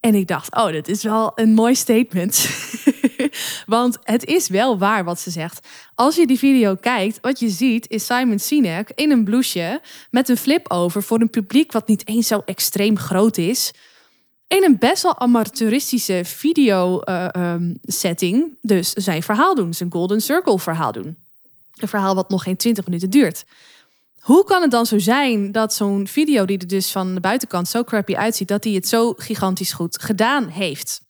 En 0.00 0.14
ik 0.14 0.26
dacht, 0.26 0.56
oh, 0.56 0.72
dat 0.72 0.88
is 0.88 1.02
wel 1.02 1.32
een 1.34 1.54
mooi 1.54 1.74
statement. 1.74 2.36
Want 3.66 3.98
het 4.02 4.24
is 4.24 4.48
wel 4.48 4.78
waar 4.78 5.04
wat 5.04 5.20
ze 5.20 5.30
zegt. 5.30 5.66
Als 5.94 6.16
je 6.16 6.26
die 6.26 6.38
video 6.38 6.74
kijkt, 6.74 7.18
wat 7.20 7.38
je 7.38 7.48
ziet 7.48 7.88
is 7.88 8.06
Simon 8.06 8.38
Sinek 8.38 8.92
in 8.94 9.10
een 9.10 9.24
blouseje 9.24 9.80
met 10.10 10.28
een 10.28 10.36
flip 10.36 10.70
over 10.70 11.02
voor 11.02 11.20
een 11.20 11.30
publiek 11.30 11.72
wat 11.72 11.88
niet 11.88 12.08
eens 12.08 12.26
zo 12.26 12.42
extreem 12.44 12.98
groot 12.98 13.36
is. 13.36 13.72
In 14.48 14.64
een 14.64 14.78
best 14.78 15.02
wel 15.02 15.18
amateuristische 15.18 16.20
video 16.24 17.00
uh, 17.04 17.28
um, 17.36 17.78
setting. 17.82 18.56
Dus 18.62 18.92
zijn 18.92 19.22
verhaal 19.22 19.54
doen, 19.54 19.74
zijn 19.74 19.92
Golden 19.92 20.20
Circle 20.20 20.58
verhaal 20.58 20.92
doen. 20.92 21.16
Een 21.74 21.88
verhaal 21.88 22.14
wat 22.14 22.30
nog 22.30 22.42
geen 22.42 22.56
20 22.56 22.84
minuten 22.84 23.10
duurt. 23.10 23.44
Hoe 24.20 24.44
kan 24.44 24.62
het 24.62 24.70
dan 24.70 24.86
zo 24.86 24.98
zijn 24.98 25.52
dat 25.52 25.74
zo'n 25.74 26.06
video, 26.06 26.44
die 26.44 26.58
er 26.58 26.66
dus 26.66 26.90
van 26.90 27.14
de 27.14 27.20
buitenkant 27.20 27.68
zo 27.68 27.84
crappy 27.84 28.14
uitziet, 28.14 28.48
dat 28.48 28.64
hij 28.64 28.72
het 28.72 28.88
zo 28.88 29.12
gigantisch 29.16 29.72
goed 29.72 30.02
gedaan 30.02 30.46
heeft? 30.48 31.00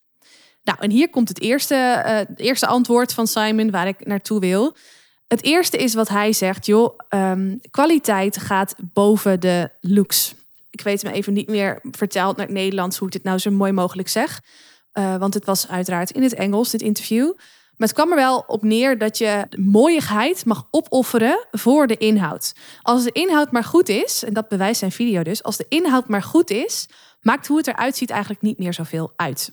Nou, 0.69 0.81
en 0.81 0.91
hier 0.91 1.11
komt 1.11 1.29
het 1.29 1.41
eerste, 1.41 1.75
uh, 2.07 2.47
eerste 2.47 2.67
antwoord 2.67 3.13
van 3.13 3.27
Simon 3.27 3.71
waar 3.71 3.87
ik 3.87 4.07
naartoe 4.07 4.41
wil. 4.41 4.77
Het 5.29 5.43
eerste 5.43 5.77
is 5.77 5.95
wat 5.95 6.09
hij 6.09 6.33
zegt, 6.33 6.67
joh, 6.67 6.99
um, 7.09 7.61
kwaliteit 7.71 8.37
gaat 8.37 8.75
boven 8.79 9.41
de 9.41 9.71
looks. 9.81 10.35
Ik 10.71 10.81
weet 10.81 11.03
me 11.03 11.13
even 11.13 11.33
niet 11.33 11.49
meer 11.49 11.79
verteld 11.91 12.37
naar 12.37 12.47
het 12.47 12.55
Nederlands 12.55 12.99
hoe 12.99 13.07
ik 13.07 13.13
dit 13.13 13.23
nou 13.23 13.39
zo 13.39 13.51
mooi 13.51 13.73
mogelijk 13.73 14.09
zeg. 14.09 14.41
Uh, 14.95 15.17
want 15.17 15.35
het 15.35 15.45
was 15.45 15.69
uiteraard 15.69 16.11
in 16.11 16.23
het 16.23 16.35
Engels, 16.35 16.71
dit 16.71 16.83
interview. 16.83 17.33
Maar 17.77 17.89
het 17.89 17.97
kwam 17.97 18.11
er 18.11 18.17
wel 18.17 18.45
op 18.47 18.63
neer 18.63 18.99
dat 18.99 19.19
je 19.19 19.47
mooiigheid 19.59 20.45
mag 20.45 20.69
opofferen 20.71 21.47
voor 21.51 21.87
de 21.87 21.97
inhoud. 21.97 22.55
Als 22.83 23.05
de 23.05 23.13
inhoud 23.13 23.53
maar 23.53 23.65
goed 23.65 23.89
is, 23.89 24.25
en 24.25 24.33
dat 24.33 24.49
bewijst 24.49 24.79
zijn 24.79 24.93
video 24.93 25.23
dus, 25.23 25.43
als 25.43 25.57
de 25.57 25.67
inhoud 25.69 26.09
maar 26.09 26.23
goed 26.23 26.51
is, 26.51 26.89
maakt 27.23 27.47
hoe 27.47 27.57
het 27.57 27.67
eruit 27.67 27.97
ziet 27.97 28.11
eigenlijk 28.11 28.43
niet 28.43 28.59
meer 28.59 28.75
zoveel 28.75 29.13
uit. 29.17 29.53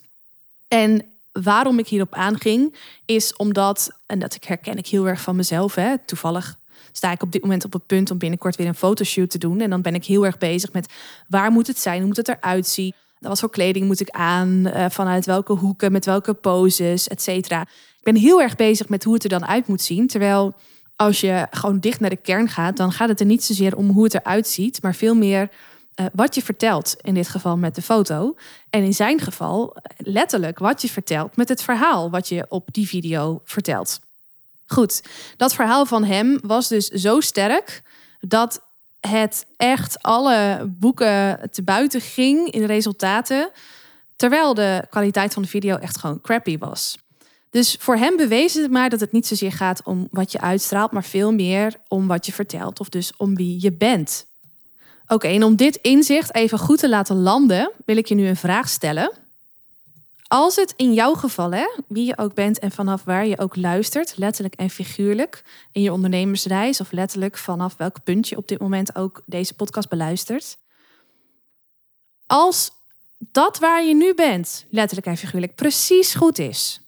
En 0.67 1.05
waarom 1.31 1.79
ik 1.79 1.87
hierop 1.87 2.13
aanging, 2.13 2.75
is 3.05 3.35
omdat, 3.35 3.99
en 4.05 4.19
dat 4.19 4.37
herken 4.39 4.77
ik 4.77 4.87
heel 4.87 5.07
erg 5.07 5.21
van 5.21 5.35
mezelf, 5.35 5.75
hè, 5.75 5.97
toevallig 6.05 6.55
sta 6.91 7.11
ik 7.11 7.23
op 7.23 7.31
dit 7.31 7.41
moment 7.41 7.65
op 7.65 7.73
het 7.73 7.85
punt 7.85 8.11
om 8.11 8.17
binnenkort 8.17 8.55
weer 8.55 8.67
een 8.67 8.75
fotoshoot 8.75 9.29
te 9.29 9.37
doen. 9.37 9.61
En 9.61 9.69
dan 9.69 9.81
ben 9.81 9.95
ik 9.95 10.05
heel 10.05 10.25
erg 10.25 10.37
bezig 10.37 10.71
met 10.71 10.93
waar 11.27 11.51
moet 11.51 11.67
het 11.67 11.79
zijn, 11.79 11.97
hoe 11.97 12.07
moet 12.07 12.17
het 12.17 12.27
eruit 12.27 12.67
zien. 12.67 12.93
Wat 13.19 13.39
voor 13.39 13.49
kleding 13.49 13.85
moet 13.85 13.99
ik 13.99 14.09
aan, 14.09 14.67
uh, 14.67 14.85
vanuit 14.89 15.25
welke 15.25 15.53
hoeken, 15.53 15.91
met 15.91 16.05
welke 16.05 16.33
poses, 16.33 17.07
et 17.07 17.21
cetera. 17.21 17.61
Ik 17.61 18.03
ben 18.03 18.15
heel 18.15 18.41
erg 18.41 18.55
bezig 18.55 18.89
met 18.89 19.03
hoe 19.03 19.13
het 19.13 19.23
er 19.23 19.29
dan 19.29 19.45
uit 19.45 19.67
moet 19.67 19.81
zien. 19.81 20.07
Terwijl 20.07 20.53
als 20.95 21.21
je 21.21 21.47
gewoon 21.51 21.79
dicht 21.79 21.99
naar 21.99 22.09
de 22.09 22.15
kern 22.15 22.49
gaat, 22.49 22.77
dan 22.77 22.91
gaat 22.91 23.09
het 23.09 23.19
er 23.19 23.25
niet 23.25 23.43
zozeer 23.43 23.75
om 23.75 23.89
hoe 23.89 24.03
het 24.03 24.13
eruit 24.13 24.47
ziet, 24.47 24.81
maar 24.81 24.95
veel 24.95 25.15
meer 25.15 25.49
uh, 25.99 26.05
wat 26.13 26.35
je 26.35 26.41
vertelt, 26.41 26.95
in 27.01 27.13
dit 27.13 27.29
geval 27.29 27.57
met 27.57 27.75
de 27.75 27.81
foto. 27.81 28.35
En 28.69 28.83
in 28.83 28.93
zijn 28.93 29.19
geval 29.19 29.77
letterlijk 29.97 30.59
wat 30.59 30.81
je 30.81 30.89
vertelt 30.89 31.35
met 31.35 31.49
het 31.49 31.63
verhaal 31.63 32.09
wat 32.09 32.27
je 32.27 32.45
op 32.49 32.67
die 32.71 32.87
video 32.87 33.41
vertelt. 33.43 33.99
Goed, 34.65 35.03
dat 35.37 35.53
verhaal 35.53 35.85
van 35.85 36.03
hem 36.03 36.39
was 36.41 36.67
dus 36.67 36.87
zo 36.87 37.19
sterk 37.19 37.81
dat 38.19 38.61
het 38.99 39.45
echt 39.57 40.03
alle 40.03 40.67
boeken 40.79 41.49
te 41.51 41.63
buiten 41.63 42.01
ging 42.01 42.51
in 42.51 42.65
resultaten, 42.65 43.49
terwijl 44.15 44.53
de 44.53 44.85
kwaliteit 44.89 45.33
van 45.33 45.41
de 45.41 45.47
video 45.47 45.75
echt 45.75 45.97
gewoon 45.97 46.21
crappy 46.21 46.57
was. 46.57 46.97
Dus 47.49 47.77
voor 47.79 47.95
hem 47.95 48.17
bewees 48.17 48.53
het 48.53 48.71
maar 48.71 48.89
dat 48.89 48.99
het 48.99 49.11
niet 49.11 49.27
zozeer 49.27 49.51
gaat 49.51 49.83
om 49.83 50.07
wat 50.11 50.31
je 50.31 50.41
uitstraalt, 50.41 50.91
maar 50.91 51.03
veel 51.03 51.33
meer 51.33 51.75
om 51.87 52.07
wat 52.07 52.25
je 52.25 52.33
vertelt, 52.33 52.79
of 52.79 52.89
dus 52.89 53.13
om 53.17 53.35
wie 53.35 53.61
je 53.61 53.73
bent. 53.73 54.25
Oké, 55.07 55.27
en 55.27 55.43
om 55.43 55.55
dit 55.55 55.75
inzicht 55.75 56.35
even 56.35 56.59
goed 56.59 56.79
te 56.79 56.89
laten 56.89 57.21
landen, 57.21 57.71
wil 57.85 57.97
ik 57.97 58.07
je 58.07 58.15
nu 58.15 58.27
een 58.27 58.35
vraag 58.35 58.69
stellen. 58.69 59.11
Als 60.27 60.55
het 60.55 60.73
in 60.75 60.93
jouw 60.93 61.13
geval, 61.13 61.51
hè, 61.51 61.67
wie 61.87 62.05
je 62.05 62.17
ook 62.17 62.33
bent 62.33 62.59
en 62.59 62.71
vanaf 62.71 63.03
waar 63.03 63.25
je 63.25 63.39
ook 63.39 63.55
luistert, 63.55 64.17
letterlijk 64.17 64.53
en 64.53 64.69
figuurlijk, 64.69 65.43
in 65.71 65.81
je 65.81 65.91
ondernemersreis 65.91 66.81
of 66.81 66.91
letterlijk 66.91 67.37
vanaf 67.37 67.75
welk 67.77 68.03
punt 68.03 68.27
je 68.27 68.37
op 68.37 68.47
dit 68.47 68.59
moment 68.59 68.95
ook 68.95 69.21
deze 69.25 69.53
podcast 69.53 69.89
beluistert. 69.89 70.57
Als 72.27 72.71
dat 73.17 73.59
waar 73.59 73.83
je 73.83 73.95
nu 73.95 74.13
bent, 74.13 74.65
letterlijk 74.69 75.07
en 75.07 75.17
figuurlijk, 75.17 75.55
precies 75.55 76.13
goed 76.13 76.39
is, 76.39 76.81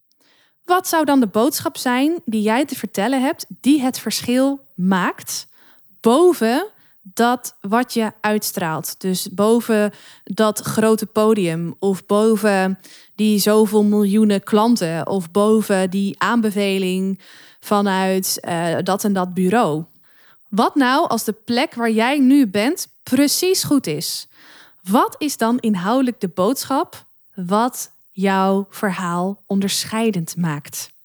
wat 0.65 0.87
zou 0.87 1.05
dan 1.05 1.19
de 1.19 1.27
boodschap 1.27 1.77
zijn 1.77 2.21
die 2.25 2.41
jij 2.41 2.65
te 2.65 2.75
vertellen 2.75 3.21
hebt, 3.21 3.45
die 3.61 3.81
het 3.81 3.99
verschil 3.99 4.59
maakt 4.75 5.47
boven 6.01 6.67
dat 7.13 7.57
wat 7.61 7.93
je 7.93 8.11
uitstraalt, 8.21 9.01
dus 9.01 9.29
boven 9.29 9.91
dat 10.23 10.59
grote 10.59 11.05
podium 11.05 11.75
of 11.79 12.05
boven 12.05 12.79
die 13.15 13.39
zoveel 13.39 13.83
miljoenen 13.83 14.43
klanten 14.43 15.07
of 15.07 15.31
boven 15.31 15.89
die 15.89 16.19
aanbeveling 16.19 17.19
vanuit 17.59 18.37
uh, 18.41 18.77
dat 18.83 19.03
en 19.03 19.13
dat 19.13 19.33
bureau. 19.33 19.85
Wat 20.49 20.75
nou 20.75 21.07
als 21.07 21.23
de 21.23 21.33
plek 21.33 21.73
waar 21.73 21.91
jij 21.91 22.19
nu 22.19 22.47
bent 22.47 22.87
precies 23.03 23.63
goed 23.63 23.87
is? 23.87 24.27
Wat 24.81 25.15
is 25.17 25.37
dan 25.37 25.59
inhoudelijk 25.59 26.19
de 26.19 26.27
boodschap 26.27 27.05
wat 27.33 27.91
jouw 28.11 28.67
verhaal 28.69 29.43
onderscheidend 29.45 30.35
maakt? 30.35 30.95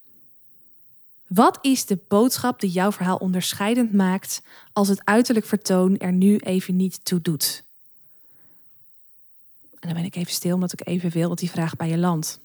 Wat 1.34 1.58
is 1.60 1.86
de 1.86 1.98
boodschap 2.08 2.60
die 2.60 2.70
jouw 2.70 2.92
verhaal 2.92 3.16
onderscheidend 3.16 3.92
maakt 3.92 4.42
als 4.72 4.88
het 4.88 5.04
uiterlijk 5.04 5.46
vertoon 5.46 5.98
er 5.98 6.12
nu 6.12 6.36
even 6.36 6.76
niet 6.76 7.04
toe 7.04 7.20
doet? 7.20 7.64
En 9.70 9.88
dan 9.88 9.94
ben 9.94 10.04
ik 10.04 10.16
even 10.16 10.32
stil 10.32 10.54
omdat 10.54 10.72
ik 10.72 10.86
even 10.86 11.10
wil 11.10 11.28
dat 11.28 11.38
die 11.38 11.50
vraag 11.50 11.76
bij 11.76 11.88
je 11.88 11.98
landt. 11.98 12.40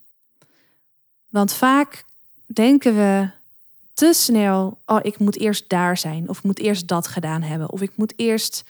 Want 1.29 1.53
vaak 1.53 2.06
denken 2.46 2.96
we 2.96 3.29
te 3.94 4.13
snel, 4.13 4.82
oh 4.86 5.00
ik 5.01 5.20
moet 5.20 5.38
eerst 5.38 5.70
daar 5.70 5.98
zijn 5.98 6.29
of 6.29 6.38
ik 6.38 6.44
moet 6.44 6.60
eerst 6.60 6.88
dat 6.88 7.08
gedaan 7.08 7.41
hebben 7.41 7.72
of 7.72 7.82
ik 7.82 7.98
moet 7.98 8.13
eerst 8.15 8.63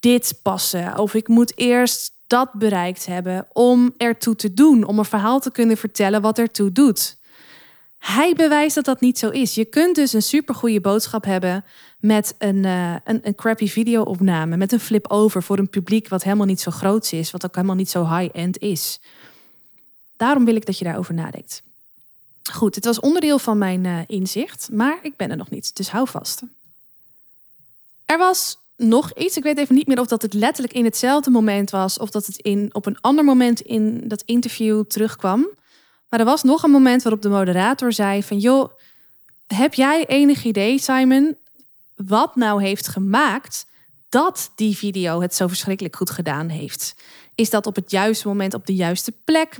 dit 0.00 0.38
passen 0.42 0.98
of 0.98 1.14
ik 1.14 1.28
moet 1.28 1.58
eerst 1.58 2.12
dat 2.26 2.52
bereikt 2.52 3.06
hebben 3.06 3.46
om 3.52 3.94
ertoe 3.96 4.36
te 4.36 4.54
doen, 4.54 4.84
om 4.84 4.98
een 4.98 5.04
verhaal 5.04 5.40
te 5.40 5.52
kunnen 5.52 5.76
vertellen 5.76 6.22
wat 6.22 6.38
ertoe 6.38 6.72
doet. 6.72 7.20
Hij 8.02 8.34
bewijst 8.34 8.74
dat 8.74 8.84
dat 8.84 9.00
niet 9.00 9.18
zo 9.18 9.28
is. 9.28 9.54
Je 9.54 9.64
kunt 9.64 9.94
dus 9.94 10.12
een 10.12 10.22
supergoeie 10.22 10.80
boodschap 10.80 11.24
hebben 11.24 11.64
met 11.98 12.34
een, 12.38 12.56
uh, 12.56 12.94
een, 13.04 13.20
een 13.22 13.34
crappy 13.34 13.66
video-opname, 13.66 14.56
met 14.56 14.72
een 14.72 14.80
flip-over 14.80 15.42
voor 15.42 15.58
een 15.58 15.68
publiek 15.68 16.08
wat 16.08 16.22
helemaal 16.22 16.46
niet 16.46 16.60
zo 16.60 16.70
groot 16.70 17.12
is, 17.12 17.30
wat 17.30 17.44
ook 17.44 17.54
helemaal 17.54 17.76
niet 17.76 17.90
zo 17.90 18.16
high-end 18.16 18.58
is. 18.58 19.00
Daarom 20.16 20.44
wil 20.44 20.56
ik 20.56 20.66
dat 20.66 20.78
je 20.78 20.84
daarover 20.84 21.14
nadenkt. 21.14 21.62
Goed, 22.52 22.74
het 22.74 22.84
was 22.84 23.00
onderdeel 23.00 23.38
van 23.38 23.58
mijn 23.58 23.84
uh, 23.84 23.98
inzicht, 24.06 24.68
maar 24.72 24.98
ik 25.02 25.16
ben 25.16 25.30
er 25.30 25.36
nog 25.36 25.50
niet, 25.50 25.76
dus 25.76 25.90
hou 25.90 26.08
vast. 26.08 26.42
Er 28.04 28.18
was 28.18 28.58
nog 28.76 29.12
iets, 29.14 29.36
ik 29.36 29.42
weet 29.42 29.58
even 29.58 29.74
niet 29.74 29.86
meer 29.86 30.00
of 30.00 30.06
dat 30.06 30.22
het 30.22 30.34
letterlijk 30.34 30.74
in 30.74 30.84
hetzelfde 30.84 31.30
moment 31.30 31.70
was 31.70 31.98
of 31.98 32.10
dat 32.10 32.26
het 32.26 32.36
in, 32.36 32.68
op 32.72 32.86
een 32.86 33.00
ander 33.00 33.24
moment 33.24 33.60
in 33.60 34.08
dat 34.08 34.22
interview 34.26 34.84
terugkwam. 34.84 35.46
Maar 36.12 36.20
er 36.20 36.26
was 36.26 36.42
nog 36.42 36.62
een 36.62 36.70
moment 36.70 37.02
waarop 37.02 37.22
de 37.22 37.28
moderator 37.28 37.92
zei 37.92 38.22
van 38.22 38.38
joh, 38.38 38.72
heb 39.46 39.74
jij 39.74 40.06
enig 40.06 40.44
idee, 40.44 40.78
Simon, 40.78 41.36
wat 41.96 42.36
nou 42.36 42.62
heeft 42.62 42.88
gemaakt 42.88 43.66
dat 44.08 44.50
die 44.54 44.76
video 44.76 45.20
het 45.20 45.34
zo 45.34 45.46
verschrikkelijk 45.46 45.96
goed 45.96 46.10
gedaan 46.10 46.48
heeft? 46.48 46.94
Is 47.34 47.50
dat 47.50 47.66
op 47.66 47.74
het 47.74 47.90
juiste 47.90 48.28
moment 48.28 48.54
op 48.54 48.66
de 48.66 48.74
juiste 48.74 49.12
plek? 49.24 49.56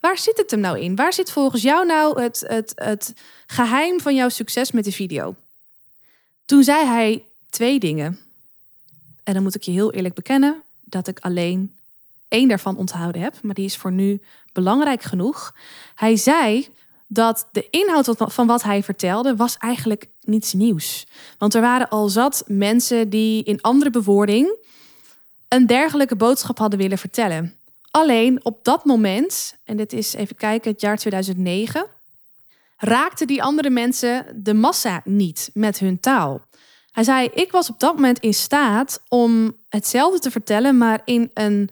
Waar, 0.00 0.18
zit 0.18 0.36
het 0.36 0.50
hem 0.50 0.60
nou 0.60 0.80
in? 0.80 0.96
Waar 0.96 1.12
zit 1.12 1.30
volgens 1.30 1.62
jou 1.62 1.86
nou 1.86 2.22
het, 2.22 2.44
het, 2.46 2.72
het 2.74 3.14
geheim 3.46 4.00
van 4.00 4.14
jouw 4.14 4.28
succes 4.28 4.70
met 4.70 4.84
de 4.84 4.92
video? 4.92 5.34
Toen 6.44 6.62
zei 6.62 6.86
hij 6.86 7.24
twee 7.50 7.78
dingen. 7.78 8.18
En 9.22 9.34
dan 9.34 9.42
moet 9.42 9.54
ik 9.54 9.62
je 9.62 9.70
heel 9.70 9.92
eerlijk 9.92 10.14
bekennen 10.14 10.62
dat 10.80 11.08
ik 11.08 11.18
alleen 11.18 11.74
één 12.28 12.48
daarvan 12.48 12.76
onthouden 12.76 13.22
heb, 13.22 13.34
maar 13.42 13.54
die 13.54 13.64
is 13.64 13.76
voor 13.76 13.92
nu 13.92 14.20
belangrijk 14.52 15.02
genoeg. 15.02 15.54
Hij 15.94 16.16
zei 16.16 16.68
dat 17.06 17.48
de 17.52 17.70
inhoud 17.70 18.14
van 18.18 18.46
wat 18.46 18.62
hij 18.62 18.82
vertelde 18.82 19.36
was 19.36 19.56
eigenlijk 19.56 20.06
niets 20.20 20.52
nieuws. 20.52 21.06
Want 21.38 21.54
er 21.54 21.60
waren 21.60 21.88
al 21.88 22.08
zat 22.08 22.44
mensen 22.46 23.08
die 23.08 23.44
in 23.44 23.60
andere 23.60 23.90
bewoording 23.90 24.56
een 25.48 25.66
dergelijke 25.66 26.16
boodschap 26.16 26.58
hadden 26.58 26.78
willen 26.78 26.98
vertellen. 26.98 27.56
Alleen 27.90 28.44
op 28.44 28.64
dat 28.64 28.84
moment, 28.84 29.56
en 29.64 29.76
dit 29.76 29.92
is 29.92 30.14
even 30.14 30.36
kijken, 30.36 30.70
het 30.70 30.80
jaar 30.80 30.96
2009, 30.96 31.86
raakten 32.78 33.26
die 33.26 33.42
andere 33.42 33.70
mensen 33.70 34.26
de 34.42 34.54
massa 34.54 35.00
niet 35.04 35.50
met 35.52 35.78
hun 35.78 36.00
taal. 36.00 36.42
Hij 36.92 37.04
zei: 37.04 37.28
Ik 37.34 37.52
was 37.52 37.70
op 37.70 37.80
dat 37.80 37.94
moment 37.94 38.18
in 38.18 38.34
staat 38.34 39.02
om 39.08 39.56
hetzelfde 39.68 40.18
te 40.18 40.30
vertellen, 40.30 40.78
maar 40.78 41.00
in 41.04 41.30
een 41.34 41.70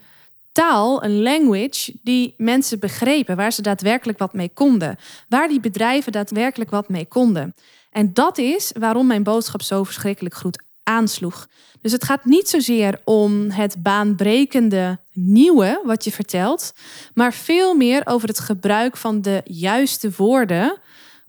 taal, 0.53 1.03
een 1.03 1.21
language, 1.21 1.93
die 2.03 2.33
mensen 2.37 2.79
begrepen, 2.79 3.35
waar 3.35 3.53
ze 3.53 3.61
daadwerkelijk 3.61 4.17
wat 4.19 4.33
mee 4.33 4.49
konden, 4.53 4.97
waar 5.29 5.47
die 5.47 5.59
bedrijven 5.59 6.11
daadwerkelijk 6.11 6.69
wat 6.69 6.89
mee 6.89 7.05
konden. 7.05 7.53
En 7.91 8.13
dat 8.13 8.37
is 8.37 8.71
waarom 8.79 9.07
mijn 9.07 9.23
boodschap 9.23 9.61
zo 9.61 9.83
verschrikkelijk 9.83 10.35
goed 10.35 10.63
aansloeg. 10.83 11.47
Dus 11.81 11.91
het 11.91 12.03
gaat 12.03 12.25
niet 12.25 12.49
zozeer 12.49 13.01
om 13.03 13.49
het 13.49 13.75
baanbrekende 13.83 14.99
nieuwe 15.13 15.81
wat 15.83 16.03
je 16.03 16.11
vertelt, 16.11 16.73
maar 17.13 17.33
veel 17.33 17.75
meer 17.75 18.01
over 18.05 18.27
het 18.27 18.39
gebruik 18.39 18.97
van 18.97 19.21
de 19.21 19.41
juiste 19.45 20.11
woorden 20.17 20.77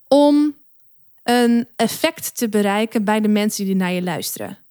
om 0.09 0.55
een 1.23 1.69
effect 1.77 2.37
te 2.37 2.49
bereiken 2.49 3.05
bij 3.05 3.21
de 3.21 3.29
mensen 3.29 3.65
die 3.65 3.77
naar 3.77 3.93
je 3.93 4.03
luisteren. 4.03 4.64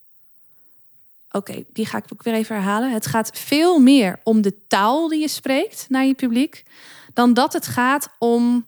Oké, 1.36 1.64
die 1.72 1.86
ga 1.86 1.98
ik 1.98 2.06
ook 2.14 2.24
weer 2.24 2.34
even 2.34 2.56
herhalen. 2.56 2.92
Het 2.92 3.06
gaat 3.06 3.30
veel 3.34 3.80
meer 3.80 4.20
om 4.24 4.42
de 4.42 4.68
taal 4.68 5.08
die 5.08 5.20
je 5.20 5.28
spreekt 5.28 5.86
naar 5.90 6.06
je 6.06 6.14
publiek, 6.14 6.64
dan 7.14 7.34
dat 7.34 7.54
het 7.54 7.68
gaat 7.68 8.10
om 8.20 8.66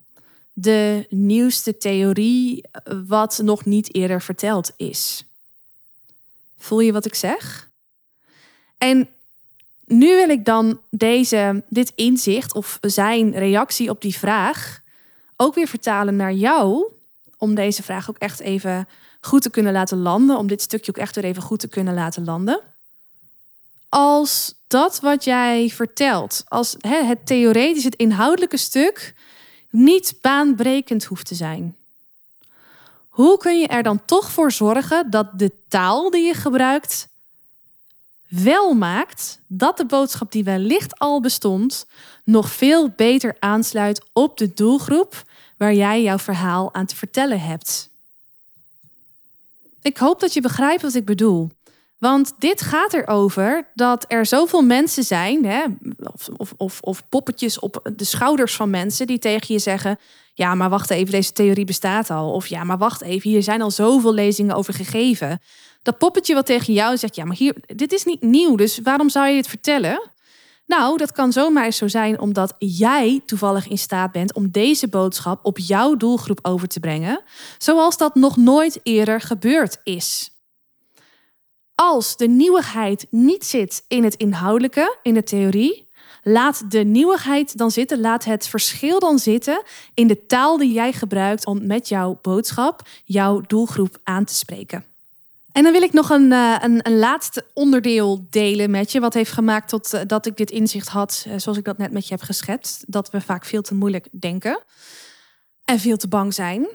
de 0.52 1.06
nieuwste 1.08 1.76
theorie 1.76 2.64
wat 3.06 3.40
nog 3.42 3.64
niet 3.64 3.94
eerder 3.94 4.22
verteld 4.22 4.72
is. 4.76 5.24
Voel 6.58 6.80
je 6.80 6.92
wat 6.92 7.06
ik 7.06 7.14
zeg? 7.14 7.68
En 8.78 9.08
nu 9.84 10.06
wil 10.06 10.28
ik 10.28 10.44
dan 10.44 10.80
deze, 10.90 11.64
dit 11.68 11.92
inzicht 11.94 12.54
of 12.54 12.78
zijn 12.80 13.32
reactie 13.32 13.90
op 13.90 14.00
die 14.00 14.16
vraag 14.16 14.80
ook 15.36 15.54
weer 15.54 15.68
vertalen 15.68 16.16
naar 16.16 16.32
jou 16.32 16.92
om 17.38 17.54
deze 17.54 17.82
vraag 17.82 18.10
ook 18.10 18.18
echt 18.18 18.40
even 18.40 18.88
goed 19.26 19.42
te 19.42 19.50
kunnen 19.50 19.72
laten 19.72 19.98
landen. 19.98 20.36
Om 20.36 20.46
dit 20.46 20.62
stukje 20.62 20.90
ook 20.90 21.02
echt 21.02 21.14
weer 21.14 21.24
even 21.24 21.42
goed 21.42 21.60
te 21.60 21.68
kunnen 21.68 21.94
laten 21.94 22.24
landen. 22.24 22.60
Als 23.88 24.54
dat 24.66 25.00
wat 25.00 25.24
jij 25.24 25.68
vertelt, 25.68 26.44
als 26.48 26.76
het 26.78 27.26
theoretisch, 27.26 27.84
het 27.84 27.94
inhoudelijke 27.94 28.56
stuk, 28.56 29.14
niet 29.70 30.14
baanbrekend 30.20 31.04
hoeft 31.04 31.26
te 31.26 31.34
zijn. 31.34 31.76
Hoe 33.08 33.38
kun 33.38 33.60
je 33.60 33.66
er 33.66 33.82
dan 33.82 34.04
toch 34.04 34.30
voor 34.30 34.52
zorgen 34.52 35.10
dat 35.10 35.38
de 35.38 35.52
taal 35.68 36.10
die 36.10 36.26
je 36.26 36.34
gebruikt 36.34 37.08
wel 38.28 38.74
maakt 38.74 39.40
dat 39.46 39.76
de 39.76 39.86
boodschap 39.86 40.32
die 40.32 40.44
wellicht 40.44 40.98
al 40.98 41.20
bestond 41.20 41.86
nog 42.24 42.50
veel 42.50 42.88
beter 42.88 43.36
aansluit 43.38 44.04
op 44.12 44.38
de 44.38 44.52
doelgroep 44.54 45.22
waar 45.56 45.74
jij 45.74 46.02
jouw 46.02 46.18
verhaal 46.18 46.74
aan 46.74 46.86
te 46.86 46.96
vertellen 46.96 47.40
hebt. 47.40 47.90
Ik 49.86 49.96
hoop 49.96 50.20
dat 50.20 50.32
je 50.32 50.40
begrijpt 50.40 50.82
wat 50.82 50.94
ik 50.94 51.04
bedoel. 51.04 51.50
Want 51.98 52.32
dit 52.38 52.60
gaat 52.60 52.92
erover 52.92 53.70
dat 53.74 54.04
er 54.08 54.26
zoveel 54.26 54.62
mensen 54.62 55.04
zijn, 55.04 55.44
hè, 55.44 55.64
of, 56.36 56.52
of, 56.56 56.80
of, 56.80 57.08
poppetjes 57.08 57.58
op 57.58 57.90
de 57.96 58.04
schouders 58.04 58.54
van 58.56 58.70
mensen, 58.70 59.06
die 59.06 59.18
tegen 59.18 59.54
je 59.54 59.60
zeggen: 59.60 59.98
Ja, 60.34 60.54
maar 60.54 60.70
wacht 60.70 60.90
even, 60.90 61.12
deze 61.12 61.32
theorie 61.32 61.64
bestaat 61.64 62.10
al. 62.10 62.32
Of 62.32 62.46
ja, 62.46 62.64
maar 62.64 62.78
wacht 62.78 63.02
even, 63.02 63.30
hier 63.30 63.42
zijn 63.42 63.62
al 63.62 63.70
zoveel 63.70 64.14
lezingen 64.14 64.56
over 64.56 64.74
gegeven. 64.74 65.40
Dat 65.82 65.98
poppetje 65.98 66.34
wat 66.34 66.46
tegen 66.46 66.72
jou 66.72 66.96
zegt: 66.96 67.16
Ja, 67.16 67.24
maar 67.24 67.36
hier, 67.36 67.54
dit 67.66 67.92
is 67.92 68.04
niet 68.04 68.22
nieuw, 68.22 68.56
dus 68.56 68.78
waarom 68.82 69.08
zou 69.08 69.28
je 69.28 69.36
het 69.36 69.48
vertellen? 69.48 70.10
Nou, 70.66 70.96
dat 70.96 71.12
kan 71.12 71.32
zomaar 71.32 71.72
zo 71.72 71.88
zijn 71.88 72.20
omdat 72.20 72.54
jij 72.58 73.22
toevallig 73.26 73.68
in 73.68 73.78
staat 73.78 74.12
bent 74.12 74.34
om 74.34 74.50
deze 74.50 74.88
boodschap 74.88 75.44
op 75.44 75.58
jouw 75.58 75.96
doelgroep 75.96 76.38
over 76.42 76.68
te 76.68 76.80
brengen, 76.80 77.22
zoals 77.58 77.96
dat 77.96 78.14
nog 78.14 78.36
nooit 78.36 78.80
eerder 78.82 79.20
gebeurd 79.20 79.80
is. 79.84 80.30
Als 81.74 82.16
de 82.16 82.28
nieuwigheid 82.28 83.06
niet 83.10 83.44
zit 83.44 83.84
in 83.88 84.04
het 84.04 84.14
inhoudelijke, 84.14 84.98
in 85.02 85.14
de 85.14 85.22
theorie, 85.22 85.88
laat 86.22 86.70
de 86.70 86.78
nieuwigheid 86.78 87.58
dan 87.58 87.70
zitten, 87.70 88.00
laat 88.00 88.24
het 88.24 88.48
verschil 88.48 88.98
dan 88.98 89.18
zitten 89.18 89.62
in 89.94 90.06
de 90.06 90.26
taal 90.26 90.56
die 90.56 90.72
jij 90.72 90.92
gebruikt 90.92 91.46
om 91.46 91.66
met 91.66 91.88
jouw 91.88 92.18
boodschap 92.22 92.88
jouw 93.04 93.40
doelgroep 93.40 93.98
aan 94.04 94.24
te 94.24 94.34
spreken. 94.34 94.95
En 95.56 95.62
dan 95.62 95.72
wil 95.72 95.82
ik 95.82 95.92
nog 95.92 96.10
een, 96.10 96.30
uh, 96.30 96.56
een, 96.60 96.86
een, 96.86 96.98
laatste 96.98 97.44
onderdeel 97.52 98.26
delen 98.30 98.70
met 98.70 98.92
je. 98.92 99.00
Wat 99.00 99.14
heeft 99.14 99.32
gemaakt 99.32 99.68
tot, 99.68 99.94
uh, 99.94 100.00
dat 100.06 100.26
ik 100.26 100.36
dit 100.36 100.50
inzicht 100.50 100.88
had, 100.88 101.24
uh, 101.28 101.34
zoals 101.36 101.58
ik 101.58 101.64
dat 101.64 101.78
net 101.78 101.92
met 101.92 102.08
je 102.08 102.14
heb 102.14 102.22
geschetst. 102.22 102.84
Dat 102.86 103.10
we 103.10 103.20
vaak 103.20 103.44
veel 103.44 103.62
te 103.62 103.74
moeilijk 103.74 104.08
denken 104.20 104.62
en 105.64 105.78
veel 105.78 105.96
te 105.96 106.08
bang 106.08 106.34
zijn. 106.34 106.66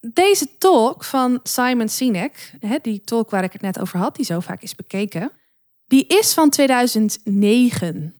Deze 0.00 0.46
talk 0.58 1.04
van 1.04 1.40
Simon 1.42 1.88
Sinek, 1.88 2.52
die 2.82 3.00
talk 3.00 3.30
waar 3.30 3.44
ik 3.44 3.52
het 3.52 3.62
net 3.62 3.80
over 3.80 3.98
had, 3.98 4.16
die 4.16 4.24
zo 4.24 4.40
vaak 4.40 4.62
is 4.62 4.74
bekeken, 4.74 5.30
die 5.86 6.06
is 6.06 6.34
van 6.34 6.50
2009. 6.50 8.14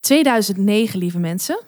2009, 0.00 0.98
lieve 0.98 1.18
mensen. 1.18 1.60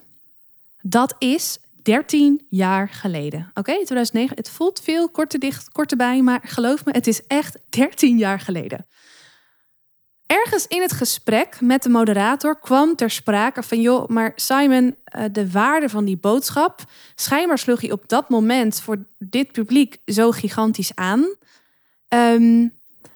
Dat 0.81 1.15
is 1.19 1.59
13 1.83 2.47
jaar 2.49 2.89
geleden. 2.89 3.51
Oké, 3.55 3.73
2009. 3.73 4.37
Het 4.37 4.51
voelt 4.51 4.81
veel 4.81 5.09
korter 5.09 5.39
dicht, 5.39 5.71
korter 5.73 5.97
bij, 5.97 6.23
maar 6.23 6.41
geloof 6.45 6.85
me, 6.85 6.93
het 6.93 7.07
is 7.07 7.27
echt 7.27 7.59
13 7.69 8.19
jaar 8.19 8.41
geleden. 8.41 8.87
ergens 10.27 10.67
in 10.67 10.83
het 10.83 10.93
gesprek 10.93 11.61
met 11.61 11.83
de 11.83 11.89
moderator 11.89 12.59
kwam 12.59 12.97
ter 12.97 13.11
sprake 13.11 13.63
van, 13.63 13.81
joh, 13.81 14.09
maar 14.09 14.33
Simon, 14.35 14.97
eh, 15.05 15.25
de 15.33 15.51
waarde 15.51 15.89
van 15.89 16.05
die 16.05 16.17
boodschap, 16.17 16.81
schijnbaar 17.15 17.59
sloeg 17.59 17.81
hij 17.81 17.93
op 17.93 18.09
dat 18.09 18.29
moment 18.29 18.81
voor 18.81 19.05
dit 19.19 19.53
publiek 19.53 19.97
zo 20.05 20.31
gigantisch 20.31 20.95
aan. 20.95 21.35
Ehm, 22.09 22.61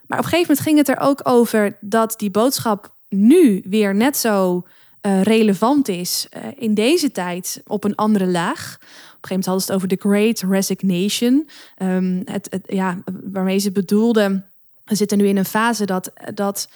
maar 0.06 0.18
op 0.18 0.25
een 0.25 0.30
gegeven 0.30 0.40
moment 0.40 0.61
ging 0.61 0.78
het 0.78 0.88
er 0.88 1.00
ook 1.00 1.20
over 1.23 1.78
dat 1.80 2.14
die 2.18 2.30
boodschap 2.30 2.96
nu 3.08 3.62
weer 3.68 3.94
net 3.94 4.16
zo 4.16 4.66
uh, 5.06 5.22
relevant 5.22 5.88
is 5.88 6.26
uh, 6.36 6.42
in 6.56 6.75
deze 6.75 7.12
tijd 7.12 7.62
op 7.66 7.84
een 7.84 7.94
andere 7.94 8.26
laag. 8.26 8.76
Op 8.76 8.82
een 8.82 9.28
gegeven 9.28 9.28
moment 9.28 9.46
hadden 9.46 9.64
ze 9.64 9.72
het 9.72 9.76
over 9.76 9.88
the 9.88 10.08
Great 10.08 10.40
Resignation. 10.40 11.48
Um, 11.82 12.22
het, 12.25 12.58
ja, 12.66 12.98
waarmee 13.25 13.58
ze 13.58 13.72
bedoelden, 13.72 14.46
we 14.84 14.94
zitten 14.94 15.18
nu 15.18 15.26
in 15.26 15.36
een 15.36 15.44
fase 15.44 15.84
dat, 15.84 16.12
dat 16.34 16.68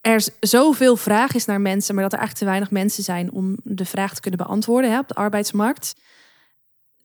er 0.00 0.24
zoveel 0.40 0.96
vraag 0.96 1.34
is 1.34 1.44
naar 1.44 1.60
mensen, 1.60 1.94
maar 1.94 2.04
dat 2.04 2.12
er 2.12 2.18
eigenlijk 2.18 2.48
te 2.48 2.50
weinig 2.58 2.82
mensen 2.82 3.02
zijn 3.02 3.32
om 3.32 3.56
de 3.62 3.84
vraag 3.84 4.14
te 4.14 4.20
kunnen 4.20 4.46
beantwoorden 4.46 4.90
hè, 4.90 4.98
op 4.98 5.08
de 5.08 5.14
arbeidsmarkt. 5.14 5.94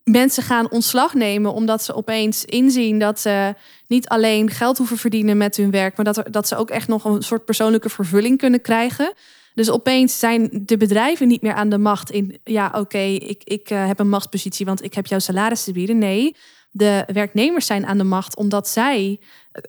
Mensen 0.03 0.43
gaan 0.43 0.71
ontslag 0.71 1.13
nemen 1.13 1.53
omdat 1.53 1.83
ze 1.83 1.95
opeens 1.95 2.45
inzien 2.45 2.99
dat 2.99 3.19
ze 3.19 3.55
niet 3.87 4.07
alleen 4.07 4.49
geld 4.49 4.77
hoeven 4.77 4.97
verdienen 4.97 5.37
met 5.37 5.57
hun 5.57 5.71
werk, 5.71 5.95
maar 5.95 6.05
dat, 6.05 6.23
dat 6.31 6.47
ze 6.47 6.55
ook 6.55 6.69
echt 6.69 6.87
nog 6.87 7.03
een 7.03 7.21
soort 7.21 7.45
persoonlijke 7.45 7.89
vervulling 7.89 8.37
kunnen 8.37 8.61
krijgen. 8.61 9.13
Dus 9.59 9.69
opeens 9.69 10.19
zijn 10.19 10.49
de 10.51 10.77
bedrijven 10.77 11.27
niet 11.27 11.41
meer 11.41 11.53
aan 11.53 11.69
de 11.69 11.77
macht 11.77 12.11
in, 12.11 12.39
ja 12.43 12.71
oké, 12.75 12.97
ik, 12.97 13.41
ik 13.43 13.69
uh, 13.69 13.87
heb 13.87 13.99
een 13.99 14.09
machtspositie, 14.09 14.65
want 14.65 14.83
ik 14.83 14.93
heb 14.93 15.05
jouw 15.05 15.19
salaris 15.19 15.63
te 15.63 15.71
bieden. 15.71 15.97
Nee, 15.97 16.35
de 16.71 17.03
werknemers 17.13 17.65
zijn 17.65 17.85
aan 17.85 17.97
de 17.97 18.03
macht 18.03 18.35
omdat 18.35 18.67
zij 18.67 19.19